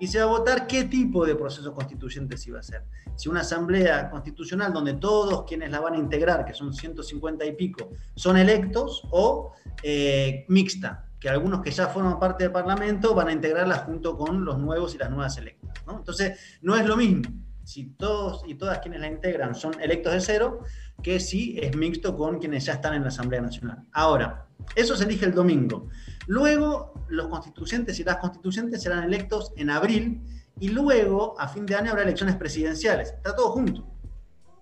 [0.00, 2.84] y se va a votar qué tipo de proceso constituyente se iba a hacer.
[3.16, 7.52] Si una asamblea constitucional donde todos quienes la van a integrar, que son 150 y
[7.52, 9.52] pico, son electos o
[9.82, 14.42] eh, mixta, que algunos que ya forman parte del Parlamento van a integrarla junto con
[14.44, 15.70] los nuevos y las nuevas electas.
[15.86, 20.20] Entonces, no es lo mismo si todos y todas quienes la integran son electos de
[20.20, 20.60] cero,
[21.02, 23.84] que si es mixto con quienes ya están en la Asamblea Nacional.
[23.92, 24.46] Ahora,
[24.76, 25.88] eso se elige el domingo.
[26.26, 30.22] Luego, los constituyentes y las constituyentes serán electos en abril
[30.60, 33.10] y luego, a fin de año, habrá elecciones presidenciales.
[33.10, 33.86] Está todo junto.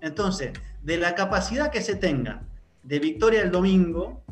[0.01, 2.43] Entonces, de la capacidad que se tenga
[2.83, 4.25] de victoria el domingo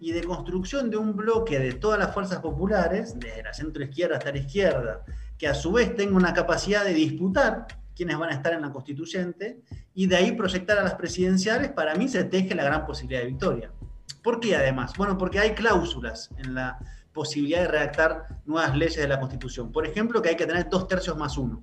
[0.00, 4.16] y de construcción de un bloque de todas las fuerzas populares, desde la centro izquierda
[4.16, 5.04] hasta la izquierda,
[5.38, 8.70] que a su vez tenga una capacidad de disputar quienes van a estar en la
[8.70, 9.62] constituyente
[9.94, 13.28] y de ahí proyectar a las presidenciales, para mí se teje la gran posibilidad de
[13.28, 13.72] victoria.
[14.22, 14.92] ¿Por qué además?
[14.96, 16.78] Bueno, porque hay cláusulas en la
[17.12, 19.70] posibilidad de redactar nuevas leyes de la Constitución.
[19.70, 21.62] Por ejemplo, que hay que tener dos tercios más uno.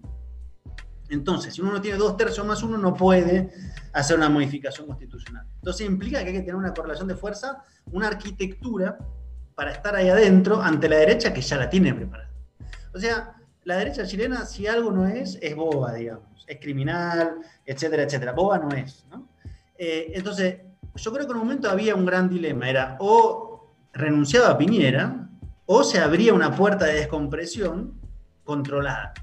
[1.10, 3.50] Entonces, si uno no tiene dos tercios más uno, no puede
[3.94, 5.48] hacer una modificación constitucional.
[5.56, 8.98] Entonces implica que hay que tener una correlación de fuerza, una arquitectura
[9.56, 12.30] para estar ahí adentro ante la derecha que ya la tiene preparada.
[12.94, 13.36] O sea,
[13.70, 16.44] la derecha chilena, si algo no es, es boba, digamos.
[16.48, 18.32] Es criminal, etcétera, etcétera.
[18.32, 19.06] Boba no es.
[19.78, 20.58] Eh, entonces,
[20.96, 25.30] yo creo que en un momento había un gran dilema, era o renunciaba a Piñera
[25.68, 27.94] o se abría una puerta de descompresión
[28.44, 29.14] controlada.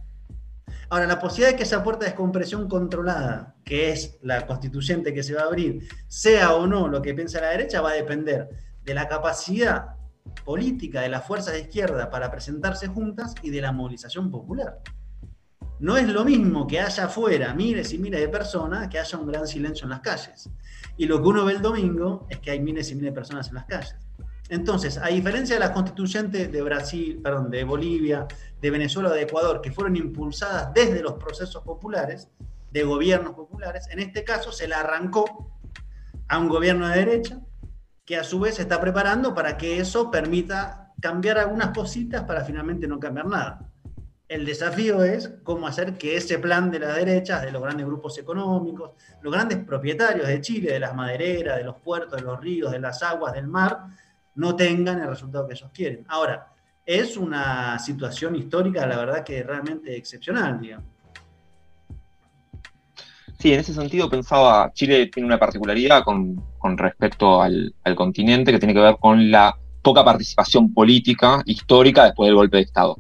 [0.90, 5.24] Ahora, la posibilidad de que esa puerta de descompresión controlada, que es la constituyente que
[5.24, 8.48] se va a abrir, sea o no lo que piensa la derecha, va a depender
[8.84, 9.95] de la capacidad
[10.44, 14.80] política de las fuerzas de izquierda para presentarse juntas y de la movilización popular.
[15.78, 19.26] No es lo mismo que haya afuera miles y miles de personas que haya un
[19.26, 20.48] gran silencio en las calles.
[20.96, 23.48] Y lo que uno ve el domingo es que hay miles y miles de personas
[23.48, 23.96] en las calles.
[24.48, 28.26] Entonces, a diferencia de las constituyentes de Brasil, perdón, de Bolivia,
[28.60, 32.30] de Venezuela de Ecuador, que fueron impulsadas desde los procesos populares,
[32.70, 35.50] de gobiernos populares, en este caso se la arrancó
[36.28, 37.40] a un gobierno de derecha,
[38.06, 42.44] que a su vez se está preparando para que eso permita cambiar algunas cositas para
[42.44, 43.68] finalmente no cambiar nada.
[44.28, 48.16] El desafío es cómo hacer que ese plan de la derecha, de los grandes grupos
[48.18, 52.72] económicos, los grandes propietarios de Chile, de las madereras, de los puertos, de los ríos,
[52.72, 53.86] de las aguas, del mar,
[54.36, 56.04] no tengan el resultado que ellos quieren.
[56.08, 56.52] Ahora,
[56.84, 60.95] es una situación histórica, la verdad que realmente excepcional, digamos.
[63.38, 66.42] Sí, en ese sentido pensaba, Chile tiene una particularidad con,
[66.76, 72.36] respecto al, continente que tiene que ver con la poca participación política histórica después del
[72.36, 72.96] golpe de Estado.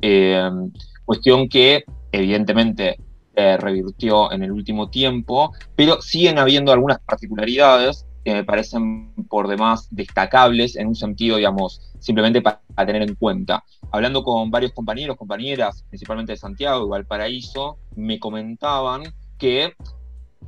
[0.00, 0.48] Eh,
[1.04, 2.98] cuestión que evidentemente
[3.34, 9.48] eh, revirtió en el último tiempo, pero siguen habiendo algunas particularidades que me parecen por
[9.48, 13.64] demás destacables en un sentido, digamos, simplemente para, tener en cuenta.
[13.90, 19.02] Hablando con varios compañeros, compañeras, principalmente de Santiago y Valparaíso, me comentaban
[19.40, 19.74] que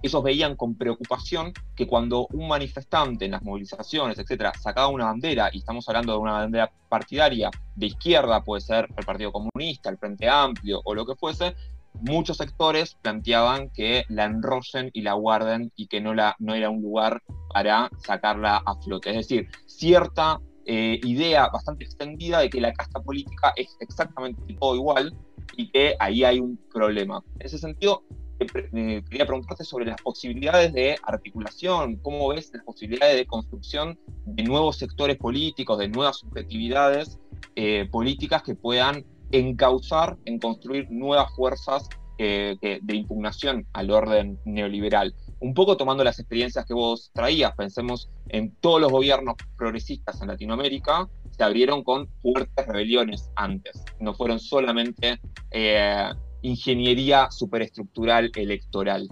[0.03, 5.51] ellos veían con preocupación que cuando un manifestante en las movilizaciones, etcétera, sacaba una bandera,
[5.53, 9.99] y estamos hablando de una bandera partidaria de izquierda, puede ser el Partido Comunista, el
[9.99, 11.55] Frente Amplio o lo que fuese,
[11.95, 16.71] muchos sectores planteaban que la enrollen y la guarden y que no, la, no era
[16.71, 19.11] un lugar para sacarla a flote.
[19.11, 24.75] Es decir, cierta eh, idea bastante extendida de que la casta política es exactamente todo
[24.75, 25.15] igual
[25.57, 27.23] y que ahí hay un problema.
[27.39, 28.05] En ese sentido,
[28.41, 34.43] eh, quería preguntarte sobre las posibilidades de articulación, cómo ves las posibilidades de construcción de
[34.43, 37.19] nuevos sectores políticos, de nuevas subjetividades
[37.57, 45.13] eh, políticas que puedan encauzar en construir nuevas fuerzas de impugnación al orden neoliberal.
[45.41, 50.29] un poco tomando las experiencias que vos traías, pensemos en todos los gobiernos progresistas en
[50.29, 55.19] Latinoamérica, se abrieron con fuertes rebeliones antes, no fueron solamente
[55.51, 56.11] eh,
[56.43, 59.09] ingeniería superestructural electoral.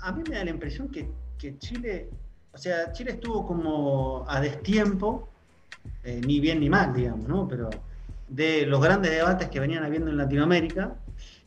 [0.00, 1.08] A mí me da la impresión que,
[1.58, 2.08] Chile,
[2.52, 5.28] o sea, Chile estuvo como a destiempo,
[6.02, 7.46] eh, ni bien ni mal, digamos, ¿no?
[7.46, 7.68] Pero
[8.28, 10.94] de los grandes debates que venían habiendo en Latinoamérica,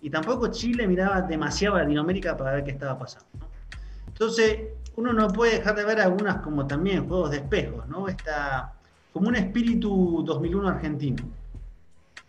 [0.01, 3.27] y tampoco Chile miraba demasiado a Latinoamérica para ver qué estaba pasando.
[4.07, 4.59] Entonces,
[4.95, 8.07] uno no puede dejar de ver algunas como también juegos de espejos, ¿no?
[8.07, 8.73] Está
[9.13, 11.23] como un espíritu 2001 argentino.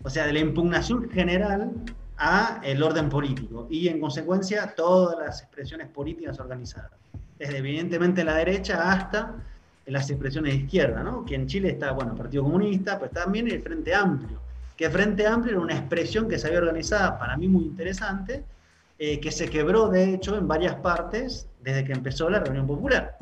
[0.02, 1.72] O sea, de la impugnación general
[2.16, 6.92] a el orden político y en consecuencia todas las expresiones políticas organizadas.
[7.38, 9.34] Desde evidentemente la derecha hasta
[9.86, 11.24] las expresiones de izquierda, ¿no?
[11.24, 14.40] Que en Chile está, bueno, el Partido Comunista, pues también el Frente Amplio
[14.78, 18.44] que Frente Amplio era una expresión que se había organizado, para mí muy interesante,
[19.00, 23.18] eh, que se quebró de hecho en varias partes desde que empezó la reunión popular.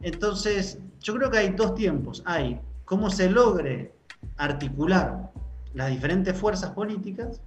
[0.00, 2.22] Entonces, yo creo que hay dos tiempos.
[2.24, 3.92] Hay cómo se logre
[4.38, 5.30] articular
[5.76, 7.40] las diferentes fuerzas políticas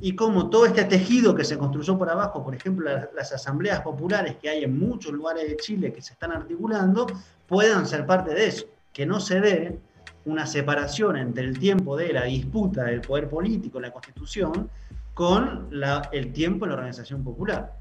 [0.00, 4.36] y cómo todo este tejido que se construyó por abajo, por ejemplo, las, asambleas populares
[4.36, 7.06] que hay en muchos lugares de Chile que se están articulando,
[7.46, 9.78] puedan ser parte de eso, que no se dé
[10.24, 14.68] una separación entre el tiempo de la disputa del poder político, la constitución,
[15.14, 15.68] con
[16.12, 17.76] el tiempo en la organización popular.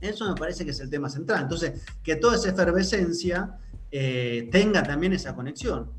[0.00, 1.42] Eso me parece que es el tema central.
[1.42, 3.58] Entonces, que toda esa efervescencia
[3.90, 5.90] eh, tenga también esa conexión.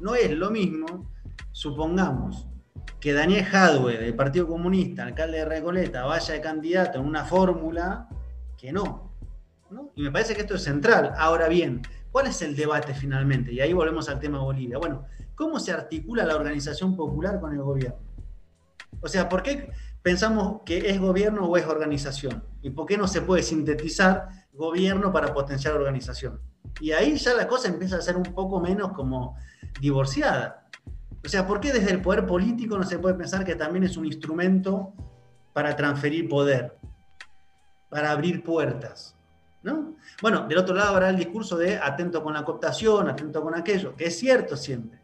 [0.00, 1.10] No es lo mismo,
[1.52, 2.47] supongamos,
[3.00, 8.08] que Daniel Jadwe, del Partido Comunista, alcalde de Recoleta, vaya de candidato en una fórmula
[8.56, 9.12] que no.
[9.70, 9.92] ¿no?
[9.94, 11.12] Y me parece que esto es central.
[11.16, 13.52] Ahora bien, ¿Cuál es el debate finalmente?
[13.52, 14.78] Y ahí volvemos al tema Bolivia.
[14.78, 17.98] Bueno, ¿cómo se articula la organización popular con el gobierno?
[19.00, 19.70] O sea, ¿por qué
[20.02, 22.42] pensamos que es gobierno o es organización?
[22.62, 26.40] ¿Y por qué no se puede sintetizar gobierno para potenciar organización?
[26.80, 29.36] Y ahí ya la cosa empieza a ser un poco menos como
[29.80, 30.67] divorciada.
[31.28, 33.98] O sea, ¿por qué desde el poder político no se puede pensar que también es
[33.98, 34.94] un instrumento
[35.52, 36.78] para transferir poder,
[37.90, 39.14] para abrir puertas?
[40.22, 43.94] Bueno, del otro lado habrá el discurso de atento con la cooptación, atento con aquello,
[43.94, 45.00] que es cierto siempre.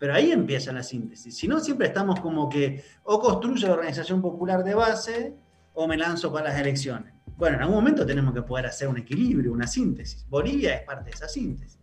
[0.00, 1.36] Pero ahí empieza la síntesis.
[1.36, 5.36] Si no, siempre estamos como que o construyo la organización popular de base
[5.74, 7.14] o me lanzo para las elecciones.
[7.36, 10.26] Bueno, en algún momento tenemos que poder hacer un equilibrio, una síntesis.
[10.28, 11.78] Bolivia es parte de esa síntesis.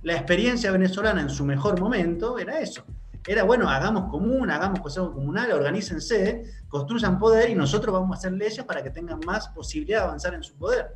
[0.00, 2.86] La experiencia venezolana en su mejor momento era eso.
[3.26, 8.32] Era, bueno, hagamos común, hagamos cosas comunales, organícense, construyan poder y nosotros vamos a hacer
[8.32, 10.94] leyes para que tengan más posibilidad de avanzar en su poder.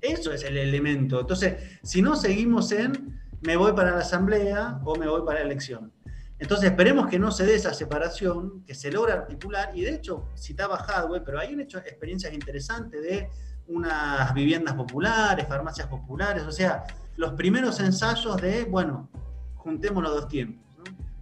[0.00, 1.20] Eso es el elemento.
[1.20, 5.46] Entonces, si no seguimos en me voy para la asamblea o me voy para la
[5.46, 5.92] elección.
[6.38, 10.28] Entonces, esperemos que no se dé esa separación, que se logre articular, y de hecho,
[10.36, 13.28] citaba Hadwe, pero hay hecho experiencias interesantes de
[13.66, 16.84] unas viviendas populares, farmacias populares, o sea,
[17.16, 19.08] los primeros ensayos de, bueno,
[19.56, 20.67] juntemos los dos tiempos.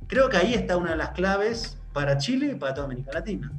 [0.07, 3.51] Creo que ahí está una de las claves para Chile y para toda América Latina.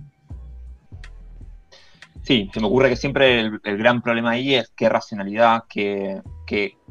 [2.28, 6.22] Sí, se me ocurre que siempre el, gran problema ahí es qué racionalidad, qué,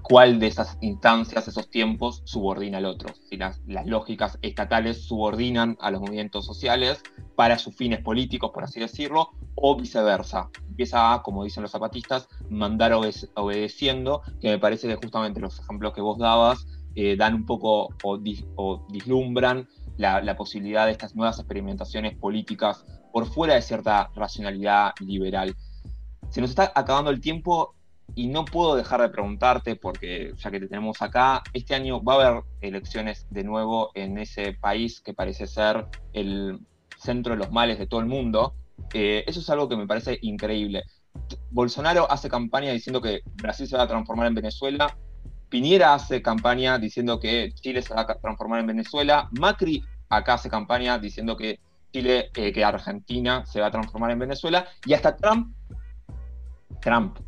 [0.01, 3.15] cuál de esas instancias, esos tiempos, subordina al otro.
[3.29, 7.03] Si las, lógicas estatales subordinan a los movimientos sociales
[7.35, 10.49] para sus fines políticos, por así decirlo, o viceversa.
[10.69, 15.93] Empieza a, como dicen los zapatistas, mandar obedeciendo, que me parece que justamente los ejemplos
[15.93, 16.67] que vos dabas
[16.97, 23.27] eh, dan un poco o, dislumbran la, la posibilidad de estas nuevas experimentaciones políticas por
[23.27, 25.55] fuera de cierta racionalidad liberal.
[26.31, 27.77] Se nos está acabando el tiempo
[28.15, 32.15] y no puedo dejar de preguntarte, porque ya que te tenemos acá, este año va
[32.15, 36.61] a haber elecciones de nuevo en ese país que parece ser el
[36.99, 38.55] centro de los males de todo el mundo.
[38.95, 40.85] Eh, eso es algo que me parece increíble.
[41.51, 44.97] Bolsonaro hace campaña diciendo que Brasil se va a transformar en Venezuela.
[45.49, 49.29] Piñera hace campaña diciendo que Chile se va a transformar en Venezuela.
[49.33, 51.61] Macri acá hace campaña diciendo que
[51.93, 55.55] Chile, eh, que Argentina se va a transformar en Venezuela, y hasta Trump,
[56.81, 57.19] Trump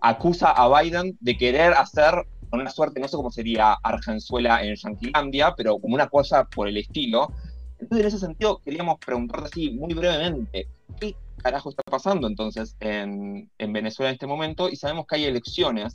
[0.00, 5.54] acusa a Biden de querer hacer una suerte, no sé cómo sería Argenzuela en Yanquilandia,
[5.56, 7.32] pero como una cosa por el estilo.
[7.78, 10.68] Entonces, en ese sentido, queríamos preguntarte así muy brevemente,
[11.00, 14.68] ¿qué carajo está pasando entonces en, Venezuela en este momento?
[14.68, 15.94] Y sabemos que hay elecciones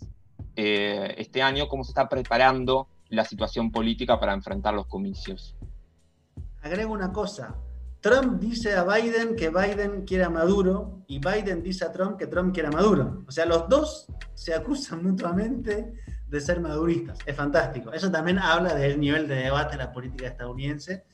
[0.56, 5.56] eh, este año, ¿cómo se está preparando la situación política para enfrentar los comicios?
[6.62, 7.56] Agrego una cosa,
[8.06, 12.28] Trump dice a Biden que Biden quiere a Maduro y Biden dice a Trump que
[12.28, 13.24] Trump quiere a Maduro.
[13.28, 15.92] O sea, los dos se acusan mutuamente
[16.28, 17.18] de ser maduristas.
[17.26, 17.92] Es fantástico.
[17.94, 21.06] Eso también habla del nivel de debate de la política estadounidense,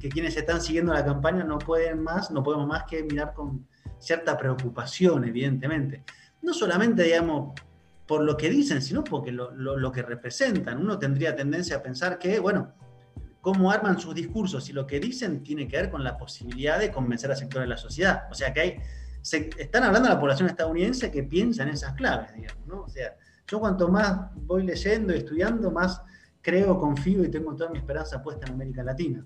[0.00, 3.66] que quienes están siguiendo la campaña no pueden más, no podemos más que mirar con
[3.98, 6.02] cierta preocupación, evidentemente.
[6.40, 7.60] no solamente, digamos,
[8.08, 10.78] por lo que dicen, sino porque lo, que representan.
[10.78, 12.72] Uno tendría tendencia a pensar que, bueno,
[13.42, 16.90] cómo arman sus discursos y lo que dicen tiene que ver con la posibilidad de
[16.90, 18.22] convencer a sectores de la sociedad.
[18.30, 18.76] O sea que hay,
[19.20, 22.80] se, están hablando de la población estadounidense que piensa en esas claves, digamos, ¿no?
[22.80, 23.14] O sea,
[23.46, 26.00] yo cuanto más voy leyendo y estudiando, más
[26.40, 29.22] creo, confío y tengo toda mi esperanza puesta en América Latina.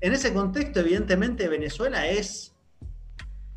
[0.00, 2.51] En ese contexto, evidentemente, Venezuela es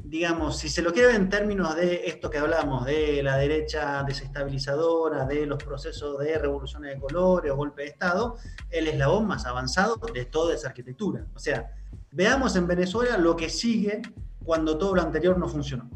[0.07, 4.03] digamos, si se lo quiere ver en términos de esto que hablamos, de la derecha
[4.03, 8.37] desestabilizadora, de los procesos de revoluciones de colores o golpe de Estado,
[8.69, 11.25] el eslabón más avanzado de toda esa arquitectura.
[11.33, 11.71] O sea,
[12.11, 14.01] veamos en Venezuela lo que sigue
[14.43, 15.89] cuando todo lo anterior no funcionó.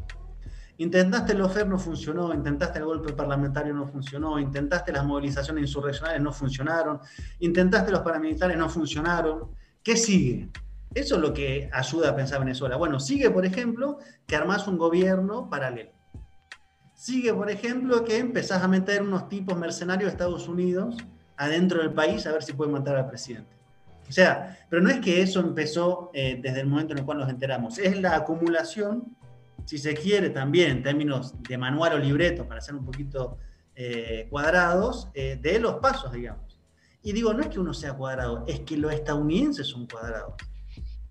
[0.78, 6.22] Intentaste el OFER, no funcionó, intentaste el golpe parlamentario, no funcionó, intentaste las movilizaciones insurreccionales,
[6.22, 6.98] no funcionaron,
[7.40, 9.50] intentaste los paramilitares, no funcionaron.
[9.82, 10.48] ¿Qué sigue?
[10.94, 12.76] Eso es lo que ayuda a pensar Venezuela.
[12.76, 15.92] Bueno, sigue, por ejemplo, que armás un gobierno paralelo.
[16.94, 20.96] Sigue, por ejemplo, que empezás a meter unos tipos mercenarios de Estados Unidos
[21.36, 23.56] adentro del país a ver si pueden matar al presidente.
[24.08, 27.18] O sea, pero no es que eso empezó eh, desde el momento en el cual
[27.18, 29.16] nos enteramos, es la acumulación,
[29.64, 33.38] si se quiere también en términos de manual o libreto, para ser un poquito
[33.76, 36.58] eh, cuadrados, eh, de los pasos, digamos.
[37.02, 40.34] Y digo, no es que uno sea cuadrado, es que los estadounidenses son cuadrados.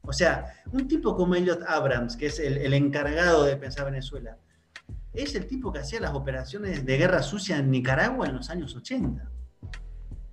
[0.09, 4.39] O sea, un tipo como Elliot Abrams, que es el, encargado de pensar Venezuela,
[5.13, 8.75] es el tipo que hacía las operaciones de guerra sucia en Nicaragua en los años
[8.75, 9.29] 80.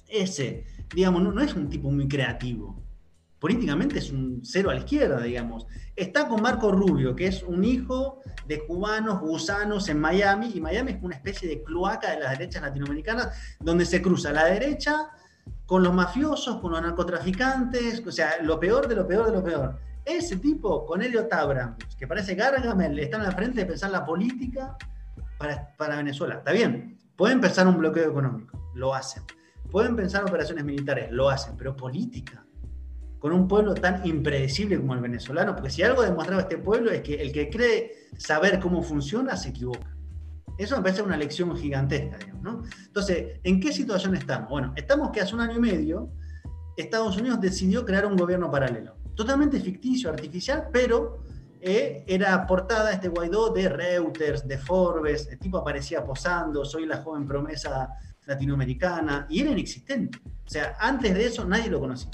[0.09, 0.65] Ese,
[0.95, 2.83] digamos, no, es un tipo muy creativo.
[3.39, 5.67] Políticamente es un cero a la izquierda, digamos.
[5.95, 10.93] Está con Marco Rubio, que es un hijo de cubanos gusanos en Miami, y Miami
[10.93, 15.11] es una especie de cloaca de las derechas latinoamericanas, donde se cruza la derecha
[15.67, 19.43] con los mafiosos, con los narcotraficantes, o sea, lo peor de lo peor de lo
[19.43, 19.79] peor.
[20.05, 24.05] Ese tipo, con Elliot Abrams, que parece Gargamel, está en la frente de pensar la
[24.05, 24.77] política
[25.77, 26.37] para, Venezuela.
[26.37, 29.25] Está bien, pueden pensar un bloqueo económico, lo hacen.
[29.69, 32.45] Pueden pensar operaciones militares, lo hacen, pero política.
[33.19, 36.93] Con un pueblo tan impredecible como el venezolano, porque si algo ha demostrado este pueblo
[36.93, 39.96] es que el que cree saber cómo funciona se equivoca.
[40.59, 42.63] Eso me parece una lección gigantesca, ¿no?
[42.87, 44.49] Entonces, ¿en qué situación estamos?
[44.49, 46.11] Bueno, estamos que hace un año y medio
[46.77, 51.19] Estados Unidos decidió crear un gobierno paralelo, totalmente ficticio, artificial, pero
[51.61, 56.99] eh, era portada este Guaidó de Reuters, de Forbes, el tipo aparecía posando, soy la
[56.99, 57.89] joven promesa
[58.27, 60.19] latinoamericana, y era inexistente.
[60.25, 62.11] O sea, antes de eso nadie lo conocía.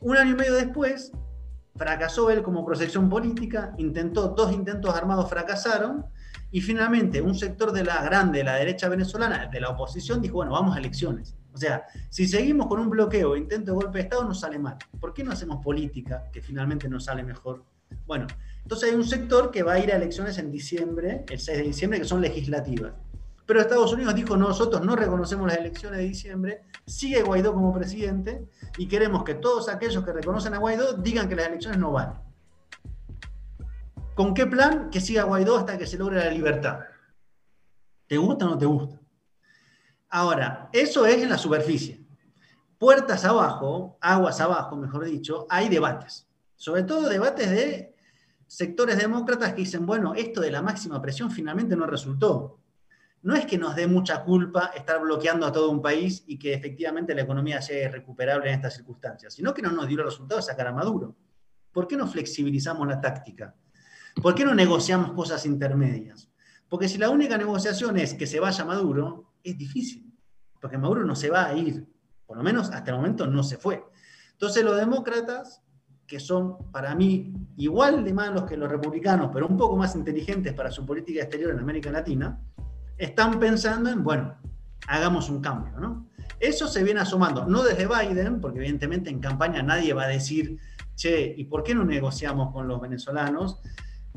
[0.00, 1.12] Un año y medio después,
[1.76, 6.06] fracasó él como proyección política, intentó, dos intentos armados fracasaron,
[6.52, 10.52] y finalmente, un sector de la grande, la derecha venezolana, de la oposición, dijo, bueno,
[10.52, 11.34] vamos a elecciones.
[11.54, 14.76] O sea, si seguimos con un bloqueo, intento de golpe de Estado, nos sale mal.
[15.00, 17.64] ¿Por qué no hacemos política que finalmente nos sale mejor?
[18.06, 18.26] Bueno,
[18.62, 21.64] entonces hay un sector que va a ir a elecciones en diciembre, el 6 de
[21.64, 22.92] diciembre, que son legislativas.
[23.46, 28.46] Pero Estados Unidos dijo, nosotros no reconocemos las elecciones de diciembre, sigue Guaidó como presidente
[28.76, 32.16] y queremos que todos aquellos que reconocen a Guaidó digan que las elecciones no valen.
[34.14, 34.90] ¿Con qué plan?
[34.90, 36.80] Que siga Guaidó hasta que se logre la libertad.
[38.06, 39.00] ¿Te gusta o no te gusta?
[40.10, 42.04] Ahora, eso es en la superficie.
[42.76, 46.28] Puertas abajo, aguas abajo, mejor dicho, hay debates.
[46.56, 47.94] Sobre todo debates de
[48.46, 52.60] sectores demócratas que dicen, bueno, esto de la máxima presión finalmente no resultó.
[53.22, 56.52] No es que nos dé mucha culpa estar bloqueando a todo un país y que
[56.52, 60.40] efectivamente la economía sea recuperable en estas circunstancias, sino que no nos dio el resultado
[60.40, 61.16] de sacar a Maduro.
[61.72, 63.54] ¿Por qué no flexibilizamos la táctica?
[64.20, 66.28] ¿Por qué no negociamos cosas intermedias?
[66.68, 70.12] Porque si la única negociación es que se vaya Maduro, es difícil,
[70.60, 71.86] porque Maduro no se va a ir,
[72.26, 73.84] por lo menos hasta el momento no se fue.
[74.32, 75.62] Entonces los demócratas,
[76.06, 80.52] que son para mí igual de malos que los republicanos, pero un poco más inteligentes
[80.52, 82.40] para su política exterior en América Latina,
[82.96, 84.36] están pensando en, bueno,
[84.88, 86.08] hagamos un cambio, ¿no?
[86.40, 90.58] Eso se viene asomando, no desde Biden, porque evidentemente en campaña nadie va a decir,
[90.96, 93.60] che, ¿y por qué no negociamos con los venezolanos?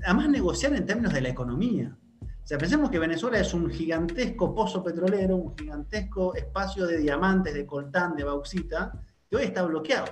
[0.03, 1.97] Además negociar en términos de la economía.
[2.21, 7.53] O sea, pensemos que Venezuela es un gigantesco pozo petrolero, un gigantesco espacio de diamantes,
[7.53, 8.91] de coltán, de bauxita,
[9.29, 10.05] que hoy está bloqueado.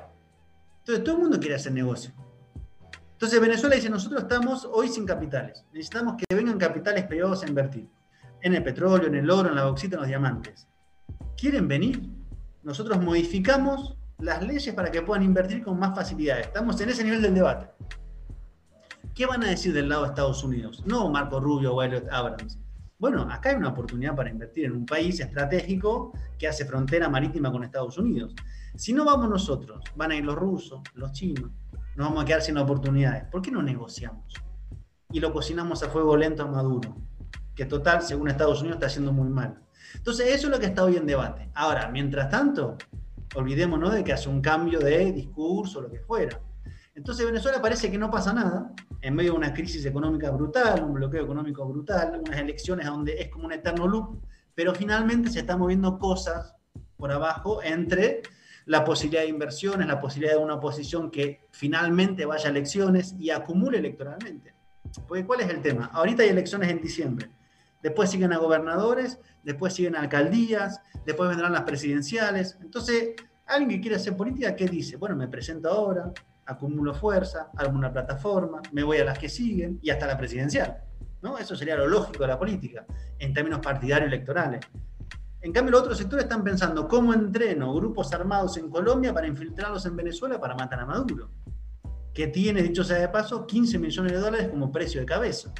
[0.80, 2.12] Entonces todo el mundo quiere hacer negocio.
[3.12, 5.64] Entonces Venezuela dice, nosotros estamos hoy sin capitales.
[5.72, 7.88] Necesitamos que vengan capitales privados a invertir.
[8.42, 10.68] En el petróleo, en el oro, en la bauxita, en los diamantes.
[11.38, 12.10] ¿Quieren venir?
[12.64, 16.40] Nosotros modificamos las leyes para que puedan invertir con más facilidad.
[16.40, 17.70] Estamos en ese nivel del debate.
[19.14, 20.82] ¿Qué van a decir del lado de Estados Unidos?
[20.88, 22.57] No Marco Rubio o Elliot Abrams.
[22.97, 27.51] Bueno, acá hay una oportunidad para invertir en un país estratégico que hace frontera marítima
[27.51, 28.34] con Estados Unidos.
[28.76, 31.51] Si no vamos nosotros, van a ir los rusos, los chinos,
[31.95, 33.26] nos vamos a quedar sin oportunidades.
[33.26, 34.34] ¿Por qué no negociamos?
[35.11, 36.95] Y lo cocinamos a fuego lento a Maduro.
[37.53, 39.61] que total, según Estados Unidos, está haciendo muy mal.
[39.93, 41.51] Entonces, eso es lo que está hoy en debate.
[41.53, 42.78] Ahora, mientras tanto,
[43.36, 46.41] olvidémonos de que hace un cambio de discurso, lo que fuera.
[46.96, 48.72] Entonces, Venezuela parece que no pasa nada,
[49.02, 53.30] en medio de una crisis económica brutal, un bloqueo económico brutal, unas elecciones donde es
[53.30, 54.22] como un eterno loop,
[54.54, 56.56] pero finalmente se están moviendo cosas
[56.96, 58.22] por abajo entre
[58.66, 63.30] la posibilidad de inversiones, la posibilidad de una oposición que finalmente vaya a elecciones y
[63.32, 64.54] acumule electoralmente.
[65.08, 65.89] Porque ¿cuál es el tema?
[65.91, 67.30] Ahorita hay elecciones en diciembre,
[67.82, 72.58] después siguen a gobernadores, después siguen a alcaldías, después vendrán las presidenciales.
[72.62, 73.16] Entonces,
[73.48, 74.96] alguien que quiere hacer política, ¿qué dice?
[74.96, 76.14] Bueno, me presento ahora,
[76.46, 80.84] acumulo fuerza, armo una plataforma, me voy a las que siguen y hasta la presidencial.
[81.22, 81.38] ¿no?
[81.38, 82.86] Eso sería lo lógico de la política,
[83.18, 84.60] en términos partidarios electorales.
[85.41, 89.86] En cambio, los otros sectores están pensando cómo entreno grupos armados en Colombia para infiltrarlos
[89.86, 91.30] en Venezuela para matar a Maduro,
[92.14, 95.54] que tiene, dicho sea de paso, 15 millones de dólares como precio de cabeza.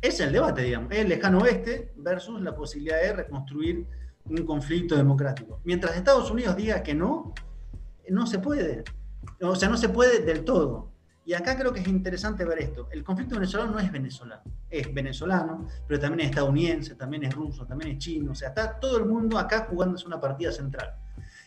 [0.00, 3.86] Ese es el debate, digamos, el lejano oeste versus la posibilidad de reconstruir
[4.24, 5.60] un conflicto democrático.
[5.64, 7.32] Mientras Estados Unidos diga que no,
[8.08, 8.84] no se puede.
[9.40, 10.92] O sea, no se puede del todo.
[11.26, 12.88] Y acá creo que es interesante ver esto.
[12.92, 17.66] El conflicto venezolano no es venezolano, es venezolano, pero también es estadounidense, también es ruso,
[17.66, 18.30] también es chino.
[18.30, 20.94] O sea, está todo el mundo acá jugándose una partida central.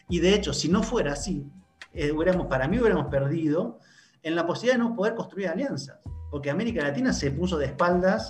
[0.09, 1.49] Y de hecho, si no fuera así,
[1.93, 2.13] eh,
[2.49, 3.79] para mí hubiéramos perdido
[4.21, 5.99] en la posibilidad de no poder construir alianzas.
[6.29, 8.27] Porque América Latina se puso de espaldas,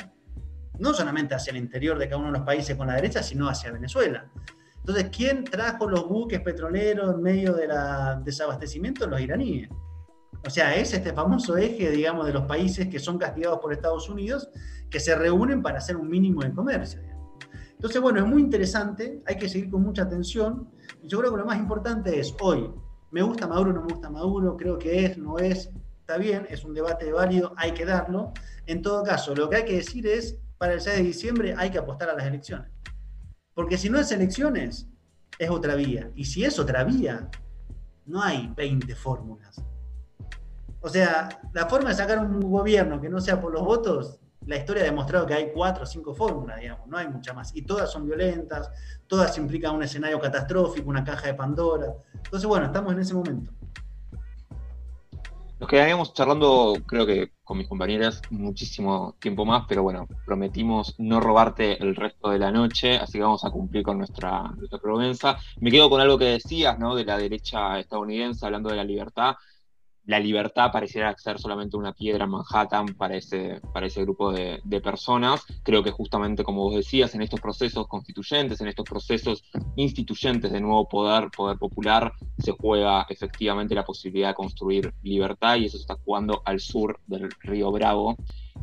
[0.78, 3.50] no solamente hacia el interior de cada uno de los países con la derecha, sino
[3.50, 4.30] hacia Venezuela.
[4.80, 7.72] Entonces, ¿quién trajo los buques petroleros en medio del
[8.24, 9.08] desabastecimiento?
[9.08, 9.70] Los iraníes.
[10.46, 14.10] O sea, es este famoso eje, digamos, de los países que son castigados por Estados
[14.10, 14.50] Unidos,
[14.90, 17.02] que se reúnen para hacer un mínimo de comercio.
[17.72, 20.70] Entonces, bueno, es muy interesante, hay que seguir con mucha atención.
[21.04, 22.70] Yo creo que lo más importante es hoy,
[23.12, 25.70] me gusta Maduro, no me gusta Maduro, creo que es, no es,
[26.02, 28.34] está bien, es un debate válido, hay que darlo.
[28.66, 31.70] En todo caso, lo que hay que decir es, para el 6 de diciembre hay
[31.72, 32.70] que apostar a las elecciones.
[33.60, 34.88] Porque si no es elecciones,
[35.38, 36.10] es otra vía.
[36.16, 37.30] Y si es otra vía,
[38.06, 39.62] no hay 20 fórmulas.
[40.80, 44.56] O sea, la forma de sacar un gobierno que no sea por los votos, la
[44.56, 47.54] historia ha demostrado que hay cuatro o cinco fórmulas, digamos, no hay mucha más.
[47.54, 48.72] Y todas son violentas,
[49.08, 51.94] todas implican un escenario catastrófico, una caja de Pandora.
[52.14, 53.52] Entonces, bueno, estamos en ese momento.
[55.60, 61.20] Nos quedaríamos charlando, creo que con mis compañeras, muchísimo tiempo más, pero bueno, prometimos no
[61.20, 65.38] robarte el resto de la noche, así que vamos a cumplir con nuestra, nuestra promesa.
[65.60, 66.96] Me quedo con algo que decías, ¿no?
[66.96, 69.36] De la derecha estadounidense, hablando de la libertad
[70.06, 74.60] la libertad pareciera ser solamente una piedra en Manhattan para ese, para ese grupo de,
[74.82, 75.46] personas.
[75.64, 79.44] Creo que justamente, como vos decías, en estos procesos constituyentes, en estos procesos
[79.76, 85.66] instituyentes de nuevo poder, poder popular, se juega efectivamente la posibilidad de construir libertad y
[85.66, 88.16] eso se está jugando al sur del río Bravo,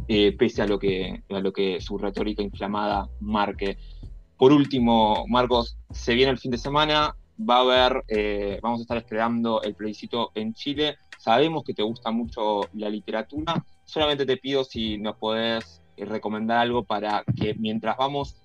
[0.09, 3.79] eh, pese a lo, que, a lo que su retórica inflamada marque.
[4.37, 8.83] Por último, Marcos, se viene el fin de semana, va a haber, eh, vamos a
[8.83, 10.97] estar esperando el plebiscito en Chile.
[11.27, 13.67] Sabemos que te gusta mucho la literatura.
[13.85, 18.37] Solamente te pido si nos podés eh, recomendar algo para que mientras vamos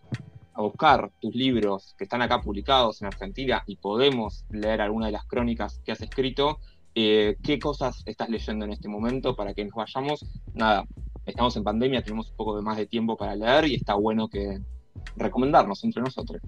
[0.56, 5.12] a buscar tus libros que están acá publicados en Argentina y podemos leer alguna de
[5.12, 6.58] las crónicas que has escrito,
[6.96, 10.26] eh, qué cosas estás leyendo en este momento para que nos vayamos.
[10.56, 10.88] Nada,
[11.28, 14.28] estamos en pandemia, tenemos un poco de más de tiempo para leer y está bueno
[14.28, 14.60] que
[15.18, 16.42] recomendarnos entre nosotros.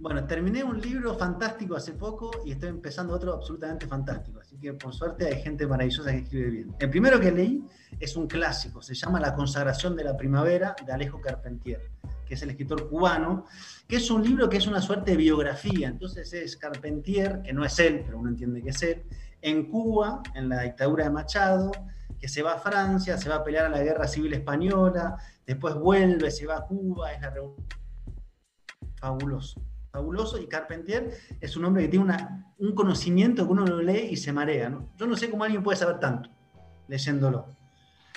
[0.00, 4.38] Bueno, terminé un libro fantástico hace poco y estoy empezando otro absolutamente fantástico.
[4.38, 6.76] Así que por suerte hay gente maravillosa que escribe bien.
[6.78, 7.64] El primero que leí
[7.98, 11.90] es un clásico, se llama La consagración de la primavera de Alejo Carpentier,
[12.24, 13.46] que es el escritor cubano,
[13.88, 15.88] que es un libro que es una suerte de biografía.
[15.88, 19.02] Entonces es Carpentier, que no es él, pero uno entiende que es él,
[19.42, 21.72] en Cuba, en la dictadura de Machado,
[22.20, 25.74] que se va a Francia, se va a pelear a la guerra civil española, después
[25.74, 27.66] vuelve, se va a Cuba, es la revolución.
[28.94, 29.60] Fabuloso
[29.90, 31.10] fabuloso y Carpentier
[31.40, 32.16] es un hombre que tiene
[32.58, 34.78] un conocimiento que uno lo lee y se marea.
[34.96, 36.30] Yo no sé cómo alguien puede saber tanto
[36.88, 37.56] leyéndolo.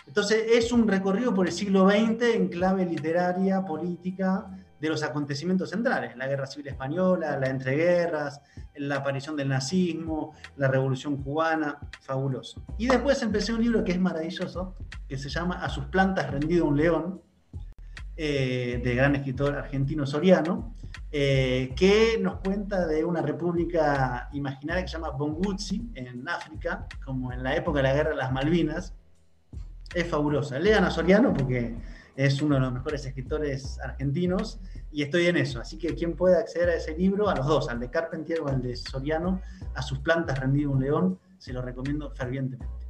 [0.07, 4.49] Entonces es un recorrido por el siglo XX en clave literaria, política,
[4.81, 8.41] de los acontecimientos centrales, la guerra civil española, la entreguerras,
[8.75, 12.65] la aparición del nazismo, la revolución cubana, fabuloso.
[12.79, 14.75] Y después empecé un libro que es maravilloso,
[15.07, 17.21] que se llama A sus plantas rendido un león,
[18.17, 20.75] eh, de gran escritor argentino Soriano,
[21.11, 27.31] eh, que nos cuenta de una república imaginaria que se llama Bonguzzi en África, como
[27.33, 28.93] en la época de la guerra de las Malvinas.
[29.93, 30.57] Es fabulosa.
[30.57, 31.75] Lean a Soriano porque
[32.15, 34.59] es uno de los mejores escritores argentinos
[34.91, 35.59] y estoy en eso.
[35.59, 38.47] Así que quien pueda acceder a ese libro, a los dos, al de Carpentier o
[38.47, 39.41] al de Soriano,
[39.75, 42.80] a sus plantas rendido un león, se lo recomiendo fervientemente.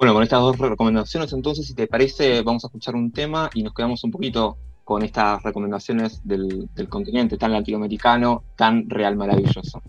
[0.00, 3.62] Bueno, con estas dos recomendaciones, entonces, si te parece, vamos a escuchar un tema y
[3.62, 9.82] nos quedamos un poquito con estas recomendaciones del, del continente tan latinoamericano, tan real maravilloso.